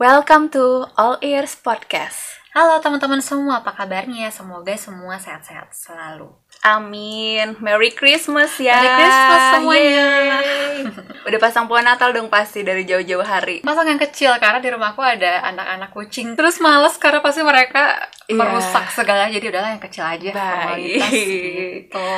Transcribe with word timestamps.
Welcome 0.00 0.48
to 0.56 0.88
All 0.96 1.20
Ears 1.20 1.60
Podcast. 1.60 2.40
Halo 2.56 2.80
teman-teman 2.80 3.20
semua, 3.20 3.60
apa 3.60 3.76
kabarnya? 3.76 4.32
Semoga 4.32 4.72
semua 4.80 5.20
sehat-sehat 5.20 5.76
selalu. 5.76 6.32
Amin. 6.64 7.52
Merry 7.60 7.92
Christmas 7.92 8.56
ya. 8.56 8.80
Merry 8.80 8.90
Christmas 8.96 9.42
semuanya. 9.52 10.08
Udah 11.28 11.36
pasang 11.36 11.68
pohon 11.68 11.84
Natal 11.84 12.16
dong 12.16 12.32
pasti 12.32 12.64
dari 12.64 12.88
jauh-jauh 12.88 13.20
hari. 13.20 13.60
Pasang 13.60 13.92
yang 13.92 14.00
kecil 14.00 14.32
karena 14.40 14.56
di 14.64 14.72
rumahku 14.72 15.04
ada 15.04 15.44
anak-anak 15.52 15.92
kucing. 15.92 16.32
Terus 16.32 16.64
males 16.64 16.96
karena 16.96 17.20
pasti 17.20 17.44
mereka 17.44 18.08
Iya. 18.24 18.40
merusak 18.40 18.88
segala. 18.96 19.28
Jadi 19.28 19.52
udahlah 19.52 19.76
yang 19.76 19.84
kecil 19.84 20.08
aja. 20.08 20.30
Baik. 20.32 21.00
Gitu. 21.12 22.08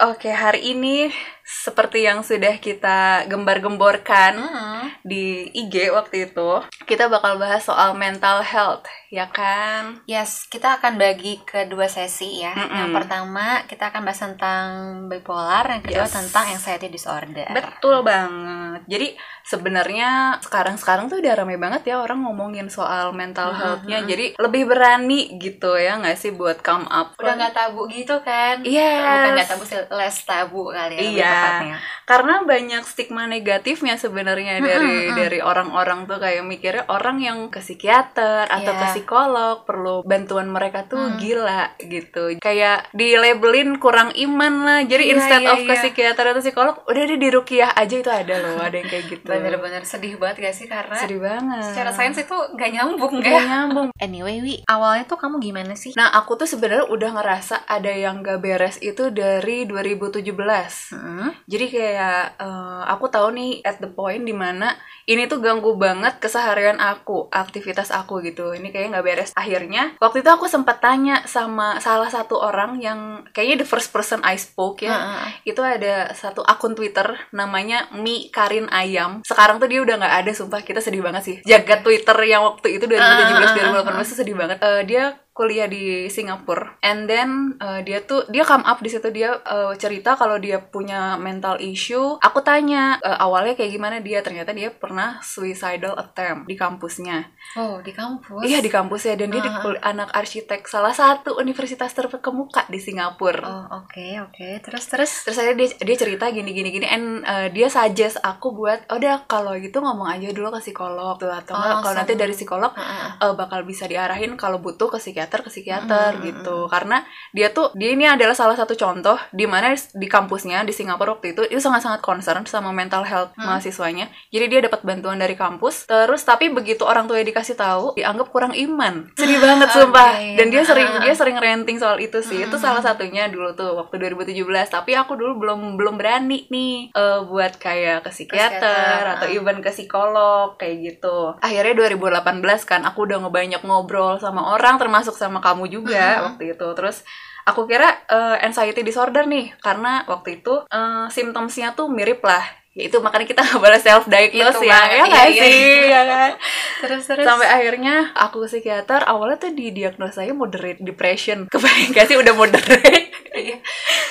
Oke, 0.00 0.32
hari 0.32 0.72
ini 0.72 1.12
seperti 1.48 2.04
yang 2.04 2.20
sudah 2.20 2.60
kita 2.60 3.24
gembar-gemborkan 3.24 4.36
Hmm. 4.36 4.92
di 5.00 5.48
IG 5.48 5.88
waktu 5.88 6.28
itu, 6.28 6.50
kita 6.84 7.08
bakal 7.08 7.40
bahas 7.40 7.64
soal 7.64 7.96
mental 7.96 8.44
health, 8.44 8.84
ya 9.08 9.24
kan? 9.26 10.04
Yes, 10.04 10.44
kita 10.44 10.76
akan 10.76 11.00
bagi 11.00 11.40
ke 11.40 11.64
dua 11.64 11.88
sesi 11.88 12.44
ya. 12.44 12.52
Mm-mm. 12.52 12.76
Yang 12.76 12.90
pertama 12.92 13.44
kita 13.64 13.88
akan 13.88 14.02
bahas 14.04 14.20
tentang 14.20 14.66
bipolar, 15.08 15.64
yang 15.66 15.80
kedua 15.80 16.04
Yes. 16.04 16.12
tentang 16.12 16.44
anxiety 16.52 16.88
disorder. 16.88 17.48
Betul 17.48 18.04
banget. 18.04 18.84
Jadi 18.84 19.08
sebenarnya 19.42 20.36
sekarang-sekarang 20.38 21.08
tuh 21.08 21.18
udah 21.18 21.32
rame 21.34 21.56
banget 21.56 21.88
ya 21.88 21.96
orang 21.98 22.20
ngomongin 22.22 22.68
soal 22.68 23.10
mental 23.12 23.50
health-nya. 23.50 24.04
Jadi 24.04 24.36
lebih 24.36 24.68
berani 24.68 25.40
gitu 25.40 25.72
ya 25.74 25.96
nggak 25.96 26.14
sih 26.14 26.30
buat 26.30 26.60
come 26.60 26.84
up. 26.86 27.16
Udah 27.16 27.34
nggak 27.34 27.54
tabu 27.56 27.88
gitu 27.88 28.20
kan? 28.20 28.60
Yes. 28.60 29.00
Bukan 29.00 29.30
nggak 29.34 29.48
tabu 29.48 29.64
sih, 29.64 29.80
less 29.88 30.18
tabu 30.22 30.68
kali 30.68 30.94
ya. 30.94 31.00
Iya. 31.00 31.37
Tepatnya. 31.38 31.76
Karena 32.04 32.34
banyak 32.42 32.82
stigma 32.82 33.24
negatifnya 33.24 33.94
sebenarnya 33.94 34.58
dari 34.58 34.80
Mhm, 34.88 35.04
mhm. 35.04 35.14
dari 35.14 35.38
orang-orang 35.38 36.04
tuh 36.04 36.16
kayak 36.16 36.40
mikirnya 36.42 36.84
orang 36.86 37.18
yang 37.18 37.38
ke 37.46 37.60
psikiater 37.60 38.46
atau 38.46 38.64
Iya. 38.66 38.80
ke 38.80 38.86
psikolog 38.90 39.56
perlu 39.62 40.00
bantuan 40.02 40.48
mereka 40.48 40.84
tuh 40.84 40.98
Hmm. 41.00 41.16
gila 41.16 41.76
gitu. 41.78 42.36
Kayak 42.38 42.88
di 42.90 43.12
labelin 43.14 43.76
kurang 43.76 44.10
iman 44.14 44.54
lah. 44.60 44.80
Jadi 44.82 45.04
Iya, 45.04 45.12
instead 45.14 45.42
iya, 45.42 45.52
of 45.52 45.60
ke 45.60 45.68
iya. 45.68 45.80
psikiater 45.80 46.24
atau 46.26 46.40
psikolog, 46.40 46.74
udah 46.82 47.02
deh 47.04 47.16
di 47.16 47.28
rukiah 47.28 47.70
aja 47.70 47.94
itu 47.94 48.08
ada 48.08 48.34
loh, 48.38 48.56
ada 48.58 48.74
yang 48.74 48.86
kayak 48.86 49.04
gitu. 49.06 49.28
Bener-bener 49.28 49.82
sedih 49.82 50.16
banget 50.16 50.36
gak 50.42 50.54
sih 50.54 50.66
karena 50.66 50.96
Sedih 50.96 51.18
banget. 51.18 51.62
secara 51.62 51.90
sains 51.90 52.16
itu 52.16 52.32
gak 52.54 52.70
nyambung 52.70 53.12
Nggak 53.14 53.28
kan? 53.30 53.44
nyambung. 53.44 53.88
Anyway, 54.00 54.40
Wi, 54.40 54.54
awalnya 54.64 55.04
tuh 55.04 55.18
kamu 55.18 55.36
gimana 55.38 55.74
sih? 55.74 55.92
Nah, 55.92 56.08
aku 56.10 56.34
tuh 56.34 56.46
sebenarnya 56.46 56.86
udah 56.86 57.10
ngerasa 57.12 57.66
ada 57.66 57.90
yang 57.90 58.20
gak 58.20 58.38
beres 58.38 58.80
itu 58.80 59.10
dari 59.10 59.64
2017. 59.64 60.88
Hmm. 60.90 61.27
Jadi 61.46 61.66
kayak 61.72 62.40
eh, 62.40 62.82
aku 62.88 63.06
tahu 63.10 63.34
nih 63.34 63.60
at 63.64 63.80
the 63.80 63.90
point 63.90 64.22
di 64.24 64.34
mana 64.34 64.76
ini 65.08 65.24
tuh 65.24 65.40
ganggu 65.40 65.72
banget 65.80 66.20
keseharian 66.20 66.76
aku, 66.78 67.32
aktivitas 67.32 67.88
aku 67.88 68.20
gitu. 68.20 68.52
Ini 68.52 68.68
kayaknya 68.68 69.00
nggak 69.00 69.06
beres. 69.06 69.30
Akhirnya 69.32 69.96
waktu 69.98 70.20
itu 70.20 70.30
aku 70.30 70.44
sempat 70.44 70.84
tanya 70.84 71.24
sama 71.24 71.80
salah 71.80 72.12
satu 72.12 72.36
orang 72.36 72.76
yang 72.84 73.24
kayaknya 73.32 73.64
the 73.64 73.68
first 73.68 73.88
person 73.88 74.20
I 74.20 74.36
spoke 74.36 74.84
ya. 74.84 74.92
Heeh. 74.92 75.52
Itu 75.54 75.64
ada 75.64 76.12
satu 76.12 76.44
akun 76.44 76.76
Twitter 76.76 77.16
namanya 77.32 77.88
Mi 77.96 78.28
Karin 78.28 78.68
Ayam. 78.68 79.24
Sekarang 79.24 79.56
tuh 79.56 79.72
dia 79.72 79.80
udah 79.80 79.96
nggak 79.96 80.14
ada, 80.24 80.30
sumpah 80.36 80.60
kita 80.60 80.84
sedih 80.84 81.00
banget 81.00 81.22
sih. 81.24 81.36
Jaga 81.48 81.80
Twitter 81.80 82.16
yang 82.28 82.44
waktu 82.44 82.76
itu 82.76 82.84
2017 82.84 83.72
2018 83.72 84.10
tuh 84.12 84.18
sedih 84.20 84.36
banget. 84.36 84.58
Eh, 84.60 84.82
dia 84.84 85.16
kuliah 85.38 85.66
di 85.66 85.84
Singapura 86.08 86.74
and 86.80 87.06
then 87.06 87.30
uh, 87.56 87.78
dia 87.78 88.02
tuh 88.02 88.26
dia 88.26 88.42
come 88.42 88.62
up 88.62 88.78
di 88.78 88.90
situ 88.90 89.06
dia 89.08 89.38
uh, 89.38 89.70
cerita 89.72 90.12
kalau 90.12 90.34
dia 90.36 90.58
punya 90.58 91.14
mental 91.16 91.62
issue 91.62 92.18
aku 92.18 92.42
tanya 92.42 92.98
uh, 92.98 93.18
awalnya 93.20 93.54
kayak 93.54 93.70
gimana 93.70 93.96
dia 93.98 94.18
ternyata 94.18 94.50
dia 94.50 94.68
pernah 94.68 95.22
suicidal 95.22 95.94
attempt 95.94 96.44
di 96.44 96.54
kampusnya 96.54 97.30
Oh, 97.54 97.78
di 97.78 97.92
kampus? 97.92 98.42
iya 98.42 98.58
di 98.58 98.68
kampusnya 98.68 99.14
dan 99.14 99.30
dia 99.30 99.38
di 99.38 99.46
Ah. 99.48 99.62
kul- 99.62 99.78
anak 99.80 100.10
arsitek 100.10 100.66
salah 100.66 100.90
satu 100.92 101.36
universitas 101.36 101.92
terkemuka 101.92 102.66
di 102.66 102.76
Singapura 102.76 103.40
Oh, 103.40 103.64
oke, 103.78 104.06
oke. 104.20 104.48
Terus, 104.60 104.84
terus? 104.84 105.12
terus 105.22 105.36
akhirnya 105.36 105.62
dia 105.62 105.68
dia 105.78 105.96
cerita 105.96 106.26
gini 106.28 106.50
gini 106.50 106.68
gini 106.70 106.84
and 106.84 107.06
uh, 107.22 107.46
dia 107.46 107.68
suggest 107.68 108.18
aku 108.18 108.50
buat 108.52 108.84
"Oh, 108.86 108.96
udah 108.96 109.22
kalau 109.24 109.54
gitu 109.54 109.78
ngomong 109.78 110.10
aja 110.10 110.28
dulu 110.28 110.50
ke 110.50 110.60
psikolog 110.60 111.14
tuh 111.16 111.30
atau 111.30 111.54
Oh, 111.54 111.78
kalau 111.80 111.94
nanti 111.94 112.14
dari 112.14 112.32
psikolog 112.32 112.72
Heeh. 112.72 113.06
eh, 113.20 113.34
bakal 113.34 113.62
bisa 113.62 113.84
diarahin 113.84 114.34
kalau 114.34 114.58
butuh 114.58 114.88
ke 114.88 114.98
psikiater 114.98 115.26
ke 115.28 115.50
psikiater 115.52 116.16
Mm, 116.16 116.20
mm, 116.20 116.26
gitu 116.32 116.58
karena 116.66 117.04
dia 117.30 117.52
tuh 117.52 117.68
dia 117.76 117.92
ini 117.92 118.08
adalah 118.08 118.32
salah 118.32 118.56
satu 118.56 118.72
contoh 118.72 119.20
di 119.30 119.44
mana 119.44 119.76
di 119.76 120.08
kampusnya 120.08 120.64
di 120.64 120.72
Singapura 120.72 121.12
waktu 121.12 121.36
itu 121.36 121.42
itu 121.44 121.60
sangat-sangat 121.60 122.00
concern 122.00 122.48
sama 122.48 122.72
mental 122.72 123.04
health 123.04 123.36
Mm. 123.36 123.44
mahasiswanya 123.44 124.06
jadi 124.32 124.44
dia 124.48 124.60
dapat 124.64 124.80
bantuan 124.80 125.20
dari 125.20 125.36
kampus 125.36 125.84
terus 125.84 126.24
tapi 126.24 126.48
begitu 126.48 126.88
orang 126.88 127.04
tua 127.04 127.20
dikasih 127.20 127.54
tahu 127.54 127.92
dianggap 128.00 128.32
kurang 128.32 128.56
iman 128.56 129.12
sedih 129.12 129.36
banget 129.44 129.68
sumpah 129.68 130.16
Oke. 130.16 130.40
dan 130.40 130.46
dia 130.48 130.62
sering 130.64 130.88
dia 131.04 131.14
sering 131.20 131.36
ranting 131.36 131.76
soal 131.76 132.00
itu 132.00 132.24
sih 132.24 132.48
itu 132.48 132.56
Mm. 132.56 132.62
salah 132.64 132.80
satunya 132.80 133.28
dulu 133.28 133.52
tuh 133.52 133.76
waktu 133.76 134.00
2017 134.00 134.72
tapi 134.72 134.96
aku 134.96 135.18
dulu 135.18 135.36
belum 135.42 135.60
belum 135.76 135.94
berani 135.98 136.48
nih 136.48 136.94
eh, 136.94 137.20
buat 137.28 137.58
kayak 137.58 138.06
ke 138.06 138.10
psikiater 138.10 138.46
psikiater, 138.62 139.02
atau 139.18 139.26
ah. 139.26 139.34
even 139.34 139.58
ke 139.58 139.70
psikolog 139.70 140.54
kayak 140.54 140.76
gitu. 140.94 141.34
Akhirnya 141.42 141.74
2018 141.74 142.38
kan 142.62 142.80
aku 142.86 143.08
udah 143.10 143.18
ngebanyak 143.26 143.62
ngobrol 143.66 144.16
sama 144.22 144.54
orang 144.54 144.78
termasuk 144.78 145.17
sama 145.18 145.42
kamu 145.42 145.66
juga 145.66 145.98
Mhm. 146.14 146.22
waktu 146.26 146.42
itu. 146.54 146.68
Terus 146.78 146.96
aku 147.42 147.66
kira 147.66 147.88
eh, 148.06 148.36
anxiety 148.46 148.86
disorder 148.86 149.26
nih 149.26 149.58
karena 149.58 150.06
waktu 150.06 150.38
itu 150.38 150.54
eh, 150.70 151.06
symptomsnya 151.10 151.74
tuh 151.74 151.90
mirip 151.90 152.22
lah. 152.22 152.44
Yaitu 152.78 153.02
makanya 153.02 153.26
kita 153.26 153.42
nggak 153.42 153.58
boleh 153.58 153.80
self 153.82 154.06
diagnose 154.06 154.62
Itu 154.62 154.70
ya, 154.70 154.78
ya 154.78 154.86
iya, 154.86 155.02
nggak 155.10 155.26
iya. 155.26 155.42
sih, 155.42 155.62
ya 155.90 156.02
kan? 156.06 156.32
Terus, 156.78 157.02
terus? 157.10 157.24
Sampai 157.26 157.50
akhirnya 157.50 158.14
aku 158.14 158.46
ke 158.46 158.48
psikiater, 158.54 159.02
awalnya 159.02 159.42
tuh 159.42 159.50
didiagnosanya 159.50 160.30
moderate 160.30 160.78
depression. 160.78 161.50
Kebayang 161.50 161.90
gak 161.90 162.06
sih 162.06 162.14
udah 162.14 162.34
moderate? 162.38 163.10
Iya. 163.34 163.58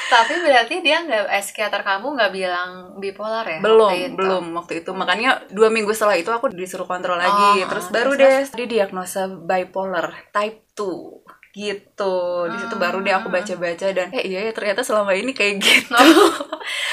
Tapi 0.08 0.34
berarti 0.40 0.76
dia 0.80 1.04
nggak, 1.04 1.32
eh, 1.32 1.44
psikiater 1.44 1.84
kamu 1.84 2.16
nggak 2.16 2.32
bilang 2.32 2.96
bipolar 3.00 3.44
ya? 3.44 3.60
belum 3.60 3.88
waktu 3.92 4.00
itu? 4.00 4.16
belum 4.16 4.44
waktu 4.56 4.74
itu 4.84 4.92
makanya 4.96 5.30
dua 5.52 5.68
minggu 5.68 5.92
setelah 5.92 6.16
itu 6.16 6.32
aku 6.32 6.48
disuruh 6.52 6.88
kontrol 6.88 7.20
lagi 7.20 7.64
Oh, 7.64 7.68
terus 7.68 7.88
baru 7.92 8.16
terus, 8.16 8.56
deh 8.56 8.64
didiagnosa 8.64 9.28
bipolar 9.28 10.16
type 10.32 10.64
2 10.80 11.37
gitu 11.50 12.16
di 12.46 12.58
situ 12.58 12.76
baru 12.76 13.00
deh 13.00 13.12
aku 13.12 13.28
Hmm. 13.28 13.36
baca-baca 13.36 13.88
dan 13.90 14.08
eh 14.10 14.24
iya 14.26 14.40
ya 14.42 14.52
ternyata 14.52 14.82
selama 14.82 15.12
ini 15.12 15.32
kayak 15.32 15.60
gitu 15.62 15.96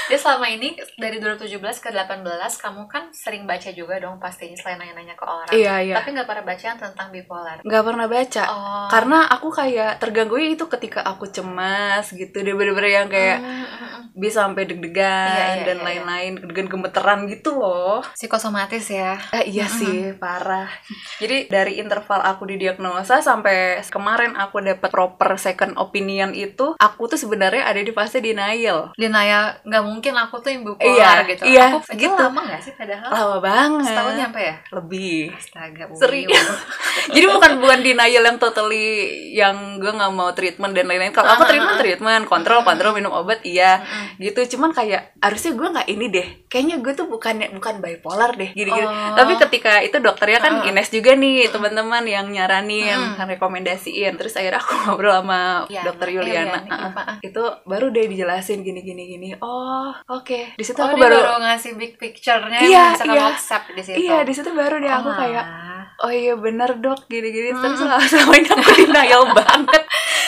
Dia 0.05 0.15
selama 0.15 0.47
ini 0.47 0.69
dari 0.95 1.17
2017 1.17 1.49
ke 1.81 1.89
18 1.89 2.21
kamu 2.55 2.83
kan 2.85 3.09
sering 3.11 3.45
baca 3.45 3.71
juga 3.71 3.97
dong 3.99 4.17
pastinya 4.17 4.55
selain 4.55 4.77
nanya-nanya 4.77 5.13
ke 5.13 5.25
orang. 5.25 5.51
iya 5.51 5.81
iya 5.81 5.95
Tapi 5.97 6.13
nggak 6.13 6.29
pernah 6.29 6.45
baca 6.45 6.65
yang 6.65 6.79
tentang 6.79 7.09
bipolar. 7.09 7.57
nggak 7.61 7.83
pernah 7.83 8.07
baca 8.07 8.43
Oh. 8.47 8.87
karena 8.87 9.19
aku 9.27 9.49
kayak 9.51 9.99
terganggu 9.99 10.37
itu 10.37 10.65
ketika 10.69 11.01
aku 11.03 11.25
cemas 11.27 12.11
gitu 12.11 12.37
dia 12.37 12.53
bener-bener 12.53 12.91
yang 12.95 13.09
kayak 13.09 13.39
Hmm, 13.41 13.65
hmm, 13.65 13.89
hmm. 13.89 14.03
bisa 14.15 14.45
sampai 14.45 14.63
deg-degan 14.65 15.27
Iya, 15.27 15.47
iya, 15.57 15.65
dan 15.65 15.77
iya, 15.77 15.85
lain-lain 15.85 16.31
deg-degan 16.37 16.69
gemeteran 16.69 17.21
gitu 17.27 17.51
loh 17.55 18.05
Psikosomatis 18.15 18.87
ya. 18.87 19.17
Eh, 19.33 19.51
iya 19.51 19.67
sih, 19.67 20.13
parah. 20.15 20.69
Jadi 21.17 21.49
dari 21.49 21.79
interval 21.79 22.21
aku 22.23 22.45
didiagnosa 22.45 23.19
sampai 23.21 23.57
kemarin 23.85 24.35
aku 24.35 24.54
dapat 24.61 24.87
proper 24.87 25.35
second 25.37 25.75
opinion 25.75 26.31
itu, 26.31 26.77
aku 26.77 27.03
tuh 27.07 27.17
sebenarnya 27.17 27.65
ada 27.65 27.79
di 27.79 27.91
fase 27.91 28.19
denial. 28.19 28.93
Dinaya 28.95 29.59
nggak 29.63 29.83
mungkin 29.83 30.15
aku 30.15 30.39
tuh 30.39 30.51
yang 30.51 30.63
bipolar 30.63 31.25
Iya, 31.25 31.29
gitu. 31.29 31.43
iya, 31.45 31.65
aku 31.73 31.79
itu 31.89 32.05
gitu. 32.05 32.21
lama 32.21 32.41
nggak 32.43 32.61
sih 32.61 32.73
padahal? 32.75 33.09
Lama 33.09 33.37
banget. 33.41 33.87
Setahun 33.89 34.15
nyampe 34.15 34.41
ya? 34.41 34.55
Lebih. 34.71 35.21
Astaga, 35.33 35.85
Sering. 35.95 36.27
Jadi 37.15 37.27
bukan 37.27 37.53
bukan 37.59 37.79
denial 37.81 38.23
yang 38.25 38.39
totally 38.39 38.87
yang 39.31 39.57
gue 39.77 39.91
nggak 39.91 40.13
mau 40.13 40.31
treatment 40.31 40.73
dan 40.73 40.87
lain-lain. 40.87 41.11
Kalau 41.11 41.27
aku 41.29 41.43
Ah, 41.43 41.47
ah, 41.47 41.51
treatment 41.51 41.77
ah. 41.77 41.81
treatment, 41.81 42.23
kontrol 42.25 42.61
kontrol 42.63 42.93
minum 42.93 43.11
obat 43.11 43.41
iya. 43.43 43.83
Gitu 44.17 44.57
cuman 44.57 44.71
kayak 44.71 45.17
harusnya 45.19 45.53
gue 45.53 45.69
nggak 45.71 45.89
ini 45.89 46.07
deh 46.09 46.29
kayaknya 46.47 46.77
gue 46.79 46.93
tuh 46.93 47.07
bukan 47.07 47.35
bukan 47.53 47.75
bipolar 47.79 48.31
deh 48.33 48.51
gini 48.51 48.67
gini 48.67 48.85
Oh. 48.85 49.15
tapi 49.15 49.35
ketika 49.39 49.81
itu 49.81 49.97
dokternya 49.99 50.39
kan. 50.39 50.53
Ines 50.65 50.89
juga 50.89 51.13
nih 51.13 51.49
teman-teman 51.49 52.05
yang 52.05 52.27
nyaranin 52.27 53.17
Mm. 53.17 53.27
rekomendasiin 53.29 54.15
terus 54.15 54.34
akhirnya 54.37 54.59
aku 54.59 54.73
ngobrol 54.85 55.15
sama 55.15 55.41
Iya, 55.67 55.83
dokter 55.85 56.09
iya, 56.09 56.17
Yuliana 56.17 56.49
iya, 56.57 56.59
ah. 56.61 56.63
iya, 56.63 56.89
ah. 56.93 57.17
itu 57.21 57.43
baru 57.65 57.87
deh 57.89 58.07
dijelasin 58.07 58.61
gini 58.61 58.81
gini 58.81 59.03
gini 59.09 59.29
oh 59.37 59.91
oke 60.07 60.41
di 60.53 60.63
situ 60.63 60.77
Oh, 60.77 60.87
aku 60.87 60.97
baru, 60.97 61.17
baru 61.17 61.33
ngasih 61.41 61.73
big 61.75 61.95
picture-nya 61.95 62.59
Iya, 62.59 62.85
iya. 63.05 63.25
accept 63.31 63.71
di 63.71 63.81
situ. 63.81 63.97
iya 64.01 64.21
di 64.21 64.31
situ 64.31 64.51
baru 64.51 64.77
deh 64.77 64.91
aku 64.91 65.07
Oh, 65.07 65.15
kayak 65.15 65.47
oh 65.97 66.11
iya 66.11 66.35
bener 66.35 66.77
dok 66.77 67.07
gini 67.07 67.29
gini 67.29 67.51
terus 67.53 67.79
selama 68.11 68.35
ini 68.35 68.49
aku 68.49 68.71
denial 68.81 69.25
banget 69.31 69.83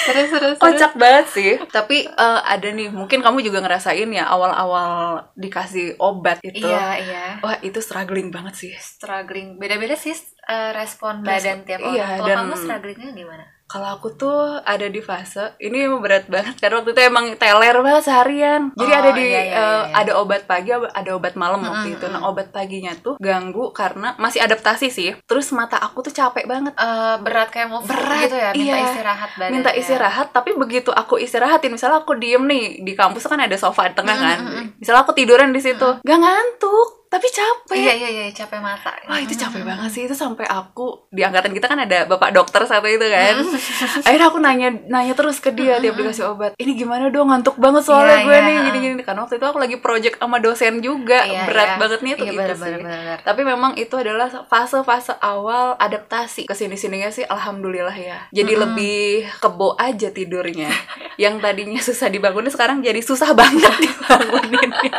terus 0.05 0.31
terus 0.31 0.55
terus. 0.55 0.57
kocak 0.57 0.95
banget 0.95 1.27
sih 1.29 1.53
tapi 1.67 2.07
eh, 2.07 2.41
ada 2.41 2.69
nih 2.69 2.89
mungkin 2.89 3.19
kamu 3.19 3.43
juga 3.43 3.59
ngerasain 3.59 4.07
ya 4.09 4.23
awal-awal 4.25 4.87
dikasih 5.35 5.99
obat 5.99 6.39
itu 6.41 6.63
Iya, 6.63 6.87
iya. 6.97 7.25
wah 7.41 7.59
itu 7.61 7.79
struggling 7.79 8.31
banget 8.31 8.55
sih 8.57 8.73
Struggling. 8.77 9.57
Beda-beda 9.57 9.95
sih 9.95 10.15
uh, 10.45 10.71
respon 10.73 11.21
Respon- 11.21 11.27
badan 11.27 11.59
tiap 11.63 11.81
orang. 11.81 11.93
iya, 11.93 12.07
Kalau 12.15 12.27
dan- 12.27 12.39
kamu 12.41 12.55
strugglingnya 12.57 13.11
gimana? 13.13 13.45
Kalau 13.67 13.99
aku 13.99 14.15
tuh 14.15 14.63
ada 14.63 14.87
di 14.87 15.03
fase 15.03 15.59
ini 15.59 15.91
emang 15.91 15.99
berat 15.99 16.31
banget 16.31 16.55
karena 16.63 16.79
waktu 16.83 16.95
itu 16.95 17.03
emang 17.03 17.25
teler 17.35 17.77
banget 17.83 18.03
seharian. 18.07 18.63
Jadi 18.79 18.93
Oh, 18.97 19.01
ada 19.03 19.11
di 19.13 19.25
iya, 19.27 19.31
iya, 19.31 19.41
eh, 19.43 19.45
iya, 19.51 19.67
iya. 19.91 19.95
ada 20.07 20.13
obat 20.23 20.47
pagi, 20.47 20.71
ada 20.71 21.11
obat 21.13 21.35
malam 21.35 21.61
waktu 21.67 21.99
itu. 21.99 22.07
Nah, 22.07 22.23
obat 22.31 22.55
paginya 22.55 22.95
tuh 23.03 23.19
ganggu 23.19 23.75
karena 23.75 24.15
masih 24.23 24.41
adaptasi 24.47 24.89
sih. 24.89 25.11
Terus 25.27 25.51
mata 25.51 25.77
aku 25.83 26.07
tuh 26.07 26.15
capek 26.15 26.47
banget. 26.47 26.73
Eh, 26.79 27.17
berat 27.21 27.51
kayak 27.51 27.69
mau 27.69 27.83
Berat, 27.83 28.23
gitu 28.27 28.37
ya 28.39 28.51
minta 28.55 28.77
iya. 28.79 28.87
istirahat 28.87 29.31
badan 29.37 29.51
Minta 29.53 29.71
istirahat, 29.75 30.27
tapi 30.33 30.51
begitu 30.55 30.91
aku 30.91 31.19
istirahatin, 31.19 31.75
misalnya 31.75 32.03
aku 32.03 32.15
diem 32.17 32.43
nih 32.47 32.83
di 32.87 32.93
kampus 32.95 33.27
kan 33.27 33.39
ada 33.43 33.55
sofa 33.59 33.91
di 33.91 33.95
tengah 33.99 34.17
kan. 34.17 34.39
Misalnya 34.79 35.03
aku 35.03 35.13
tiduran 35.13 35.51
di 35.51 35.61
situ, 35.61 35.89
gak 36.01 36.19
ngantuk, 36.23 36.96
tapi 37.07 37.31
capek. 37.31 37.79
iya 37.79 37.93
iya 37.95 38.09
iya 38.11 38.25
capek 38.35 38.59
mata 38.59 38.91
Wah 39.07 39.23
itu 39.23 39.39
capek 39.39 39.63
banget 39.63 39.91
sih 39.95 40.03
itu 40.11 40.15
sampai 40.19 40.43
aku 40.43 41.07
di 41.15 41.23
angkatan 41.23 41.55
kita 41.55 41.71
kan 41.71 41.79
ada 41.79 42.03
bapak 42.05 42.35
dokter 42.35 42.67
satu 42.67 42.91
itu 42.91 43.07
kan. 43.07 43.47
Akhirnya 44.07 44.27
aku 44.27 44.39
nanya 44.43 44.69
nanya 44.91 45.15
terus 45.15 45.39
ke 45.39 45.55
dia 45.55 45.79
tiap 45.79 45.95
dikasih 45.95 46.35
obat. 46.35 46.59
Ini 46.59 46.73
gimana 46.75 47.07
dong 47.09 47.31
ngantuk 47.31 47.57
banget 47.63 47.87
soalnya 47.87 48.19
Iya, 48.21 48.27
gue 48.27 48.35
iya. 48.35 48.43
nih 48.43 48.57
gini-gini 48.67 49.03
karena 49.07 49.23
waktu 49.23 49.39
itu 49.39 49.47
aku 49.47 49.59
lagi 49.63 49.77
project 49.79 50.17
sama 50.19 50.43
dosen 50.43 50.83
juga 50.83 51.23
Iya, 51.23 51.47
berat 51.47 51.71
iya. 51.71 51.79
banget 51.79 51.99
nih 52.03 52.13
itu 52.13 52.25
Iya, 52.27 52.33
itu 52.33 52.39
bener, 52.43 52.57
sih. 52.57 52.63
bener, 52.63 52.81
bener. 52.83 53.19
Tapi 53.23 53.41
memang 53.47 53.73
itu 53.79 53.95
adalah 53.95 54.29
fase-fase 54.51 55.15
awal 55.23 55.79
adaptasi 55.79 56.51
ke 56.51 56.55
sini-sininya 56.59 57.15
sih 57.15 57.23
alhamdulillah 57.23 57.95
ya. 57.95 58.19
Jadi 58.35 58.53
lebih 58.59 59.31
kebo 59.39 59.79
aja 59.79 60.11
tidurnya. 60.11 60.69
Yang 61.17 61.35
tadinya 61.39 61.81
susah 61.89 62.09
dibangunin 62.11 62.51
sekarang 62.51 62.83
jadi 62.83 62.99
susah 62.99 63.31
banget 63.39 63.73
dibanguninnya. 63.79 64.91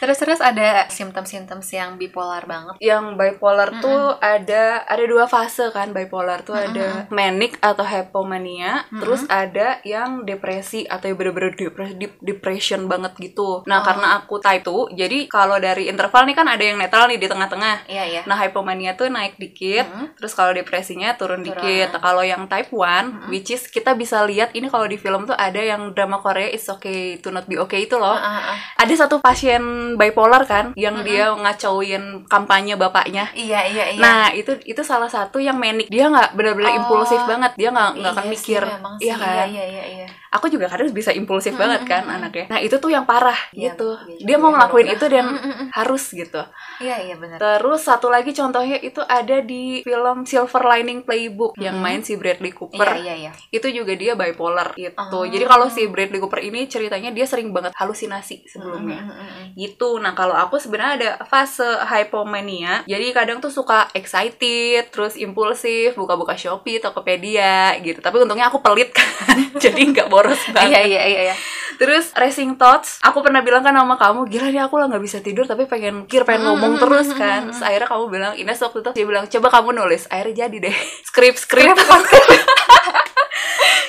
Terus 0.00 0.18
terus 0.18 0.40
ada 0.40 0.86
simptom-simptom 0.90 1.60
yang 1.72 1.96
bipolar 1.96 2.44
banget? 2.44 2.74
Yang 2.80 3.04
bipolar 3.18 3.68
tuh 3.78 4.16
ada 4.18 4.84
ada 4.86 5.04
dua 5.04 5.26
fase 5.26 5.70
kan. 5.70 5.90
Bipolar 5.94 6.42
tuh 6.42 6.56
ada 6.56 7.06
manic 7.10 7.58
atau 7.60 7.84
hypomania. 7.84 8.86
Terus 8.90 9.26
ada 9.28 9.78
yang 9.82 10.24
depresi 10.24 10.86
atau 10.86 11.10
yang 11.10 11.16
bener-bener 11.18 11.52
depresi 11.54 11.94
dep- 11.98 12.20
depression 12.22 12.86
banget 12.86 13.14
gitu. 13.20 13.62
Nah 13.66 13.84
karena 13.84 14.18
aku 14.18 14.40
type 14.40 14.64
2 14.64 14.96
jadi 14.96 15.28
kalau 15.28 15.60
dari 15.60 15.90
interval 15.92 16.24
nih 16.24 16.36
kan 16.36 16.46
ada 16.48 16.64
yang 16.64 16.80
netral 16.80 17.04
nih 17.10 17.20
di 17.20 17.28
tengah-tengah. 17.28 17.84
Iya 17.90 18.04
iya. 18.08 18.20
Nah, 18.24 18.36
hypomania 18.40 18.96
tuh 18.96 19.12
naik 19.12 19.36
dikit, 19.36 19.84
terus 20.16 20.32
kalau 20.32 20.56
depresinya 20.56 21.12
turun, 21.18 21.44
Turun. 21.44 21.52
dikit. 21.60 21.96
Kalau 22.00 22.24
yang 22.24 22.48
type 22.48 22.72
1, 22.72 23.28
which 23.28 23.52
is 23.52 23.68
kita 23.68 23.92
bisa 23.92 24.24
lihat 24.24 24.56
ini 24.56 24.72
kalau 24.72 24.88
di 24.88 24.96
film 24.96 25.28
tuh 25.28 25.36
ada 25.36 25.60
yang 25.60 25.92
drama 25.92 26.20
Korea 26.22 26.48
It's 26.48 26.66
Okay 26.70 27.20
to 27.20 27.28
Not 27.34 27.44
Be 27.44 27.60
Okay 27.60 27.84
itu 27.84 28.00
loh. 28.00 28.16
Ah, 28.16 28.56
ah. 28.56 28.58
Ada 28.80 29.04
satu 29.06 29.20
pasien 29.20 29.60
bipolar 29.94 30.42
kan 30.44 30.72
yang 30.74 31.00
dia 31.00 31.28
ngacauin 31.30 32.02
kampanye 32.24 32.74
bapaknya. 32.74 33.28
iya 33.32 33.60
iya 33.64 33.84
iya 33.90 34.00
Nah, 34.00 34.24
itu 34.30 34.52
itu 34.64 34.80
salah 34.80 35.06
satu 35.06 35.38
yang 35.38 35.54
manic. 35.54 35.86
Dia 35.88 36.08
nggak 36.08 36.32
benar-benar 36.32 36.70
Oh. 36.70 36.78
impulsif 36.80 37.20
banget. 37.24 37.52
Dia 37.54 37.68
nggak 37.70 37.90
nggak 37.96 38.12
akan 38.12 38.24
Iya 38.24 38.32
mikir. 38.32 38.62
sih, 38.62 38.76
Iya 39.00 39.14
sih. 39.14 39.20
kan? 39.20 39.46
iya 39.46 39.64
iya 39.64 39.84
iya 39.94 40.06
Aku 40.34 40.50
juga 40.50 40.66
kadang 40.66 40.90
bisa 40.90 41.10
impulsif 41.10 41.54
banget 41.54 41.86
kan 41.86 42.02
anaknya. 42.04 42.50
Nah, 42.50 42.58
itu 42.58 42.76
tuh 42.76 42.90
yang 42.90 43.06
parah 43.06 43.36
Iya, 43.54 43.72
gitu. 43.72 43.94
iya 44.10 44.18
Dia 44.20 44.34
juga 44.34 44.42
mau 44.42 44.50
ya, 44.50 44.54
ngelakuin 44.58 44.88
itu 44.90 45.04
dan 45.06 45.26
harus 45.70 46.04
gitu. 46.10 46.42
iya 46.78 46.96
iya 47.00 47.14
benar 47.14 47.38
Terus 47.38 47.80
satu 47.82 48.10
lagi 48.10 48.30
contohnya 48.30 48.78
itu 48.78 48.98
ada 49.00 49.38
di 49.38 49.80
film 49.80 50.26
Silver 50.26 50.62
Lining 50.64 51.02
Playbook 51.02 51.54
yang 51.56 51.78
main 51.78 52.02
si 52.02 52.14
Bradley 52.14 52.50
Cooper. 52.50 52.98
iya 52.98 53.14
iya 53.14 53.14
iya 53.28 53.32
Itu 53.48 53.70
juga 53.70 53.94
dia 53.94 54.14
bipolar 54.14 54.74
gitu. 54.74 54.98
Oh. 55.14 55.24
Jadi 55.24 55.44
kalau 55.44 55.70
si 55.70 55.86
Bradley 55.86 56.18
Cooper 56.18 56.40
ini 56.40 56.66
ceritanya 56.66 57.10
dia 57.10 57.24
sering 57.24 57.50
banget 57.50 57.70
halusinasi 57.74 58.48
sebelumnya. 58.48 59.04
Mm, 59.04 59.10
mm, 59.10 59.26
mm. 59.28 59.46
Gitu. 59.54 59.88
Nah, 60.00 60.12
kalau 60.12 60.34
aku 60.34 60.56
sebenarnya 60.56 60.92
ada 60.98 61.10
fase 61.24 61.62
hypomania. 61.84 62.82
Jadi 62.84 63.12
kadang 63.12 63.38
tuh 63.38 63.50
suka 63.50 63.86
excited, 63.92 64.88
terus 64.88 65.14
impulsif, 65.14 65.94
buka-buka 65.94 66.34
Shopee, 66.34 66.80
Tokopedia 66.80 67.76
gitu. 67.80 68.00
Tapi 68.00 68.16
untungnya 68.18 68.48
aku 68.48 68.58
pelit 68.60 68.90
kan. 68.90 69.06
Jadi 69.64 69.92
nggak 69.92 70.08
boros 70.08 70.23
banget. 70.54 70.70
iya 70.70 70.80
iya 70.84 71.02
iya 71.04 71.22
iya 71.32 71.36
Terus 71.74 72.14
racing 72.14 72.54
thoughts, 72.54 73.02
aku 73.02 73.18
pernah 73.18 73.42
bilang 73.42 73.66
kan 73.66 73.74
sama 73.74 73.98
kamu, 73.98 74.30
gila 74.30 74.46
nih 74.54 74.62
aku 74.62 74.78
lah 74.78 74.86
nggak 74.86 75.02
bisa 75.02 75.18
tidur 75.18 75.42
tapi 75.42 75.66
pengen 75.66 76.06
kir, 76.06 76.22
pengen 76.22 76.46
ngomong 76.46 76.78
terus 76.78 77.10
kan. 77.18 77.50
Terus 77.50 77.62
akhirnya 77.66 77.88
kamu 77.90 78.04
bilang, 78.10 78.32
Ines 78.38 78.62
waktu 78.62 78.78
itu 78.78 78.90
dia 78.94 79.06
bilang, 79.06 79.24
coba 79.26 79.48
kamu 79.50 79.82
nulis. 79.82 80.06
Akhirnya 80.06 80.46
jadi 80.46 80.70
deh, 80.70 80.76
skrip 81.02 81.34
skrip. 81.34 81.74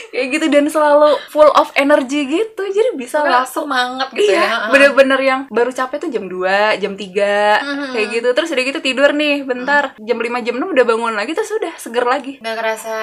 Kayak 0.10 0.28
gitu 0.31 0.46
dan 0.50 0.66
selalu 0.68 1.10
full 1.30 1.50
of 1.54 1.69
energy 1.75 2.25
gitu. 2.25 2.62
Jadi 2.62 2.90
bisa 2.96 3.22
langsung 3.22 3.66
semangat 3.66 4.10
gitu 4.12 4.30
iya, 4.30 4.42
ya 4.42 4.57
bener-bener 4.69 5.19
yang 5.19 5.42
baru 5.50 5.69
capek 5.69 5.98
tuh 5.98 6.10
jam 6.10 6.25
2, 6.28 6.78
jam 6.78 6.94
3, 6.94 7.94
kayak 7.94 8.07
gitu. 8.12 8.28
Terus 8.31 8.50
udah 8.52 8.63
gitu 8.63 8.80
tidur 8.80 9.10
nih, 9.12 9.42
bentar. 9.42 9.96
Jam 9.98 10.18
5, 10.18 10.46
jam 10.46 10.56
6 10.56 10.74
udah 10.75 10.86
bangun 10.86 11.13
lagi, 11.13 11.31
terus 11.34 11.52
udah 11.52 11.74
seger 11.75 12.06
lagi. 12.06 12.38
nggak 12.38 12.56
ngerasa 12.56 12.96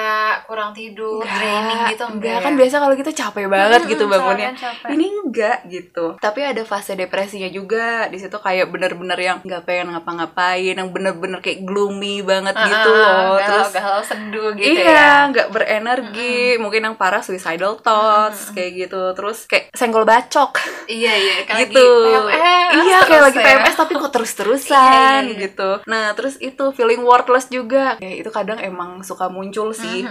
kurang 0.45 0.71
tidur 0.71 1.23
draining 1.23 1.81
gitu 1.89 2.03
enggak. 2.05 2.13
enggak 2.13 2.37
kan 2.39 2.53
ya? 2.53 2.57
biasa 2.59 2.75
kalau 2.79 2.93
gitu 2.95 3.11
capek 3.11 3.45
banget 3.47 3.81
Hmm, 3.83 3.89
gitu 3.89 4.03
bangunnya. 4.05 4.49
capek, 4.55 4.87
ini 4.93 5.05
enggak 5.09 5.57
gitu. 5.67 6.05
Tapi 6.17 6.39
ada 6.43 6.63
fase 6.63 6.93
depresinya 6.93 7.49
juga. 7.49 8.07
Di 8.07 8.17
situ 8.17 8.35
kayak 8.35 8.69
bener-bener 8.69 9.17
yang 9.17 9.37
nggak 9.41 9.63
pengen 9.63 9.91
ngapa-ngapain 9.91 10.73
yang 10.73 10.89
bener-bener 10.89 11.39
kayak 11.39 11.63
gloomy 11.63 12.21
banget 12.21 12.55
gitu. 12.55 12.89
loh 12.89 13.35
galau, 13.35 13.37
terus 13.41 13.69
galau 13.73 14.03
sendu 14.03 14.43
gitu 14.55 14.69
ya. 14.69 14.83
iya 14.85 15.07
nggak 15.29 15.47
berenergi 15.49 16.57
mungkin 16.57 16.81
yang 16.83 16.92
parah 16.95 17.23
suicidal 17.23 17.79
thoughts 17.79 18.51
kayak 18.51 18.87
gitu. 18.87 19.01
Terus 19.17 19.49
kayak 19.49 19.73
senggol 19.73 20.05
bacok. 20.05 20.59
Iya 20.87 21.13
iya 21.15 21.35
kayak 21.47 21.69
gitu. 21.71 21.83
lagi 21.83 22.37
PMS 22.37 22.83
iya 22.83 22.97
terus 22.97 23.09
kayak 23.09 23.23
lagi 23.23 23.37
ya. 23.39 23.45
PMS 23.45 23.75
tapi 23.75 23.93
kok 23.97 24.11
terus-terusan 24.13 24.71
Iya, 24.83 25.27
iya, 25.27 25.33
iya. 25.33 25.43
gitu. 25.49 25.69
Nah 25.87 26.05
terus 26.17 26.35
itu 26.39 26.65
feeling 26.75 27.01
worthless 27.03 27.47
juga. 27.49 27.97
Ya 28.01 28.11
itu 28.13 28.29
kadang 28.29 28.59
emang 28.59 29.01
suka 29.01 29.27
muncul 29.27 29.71
sih. 29.71 30.05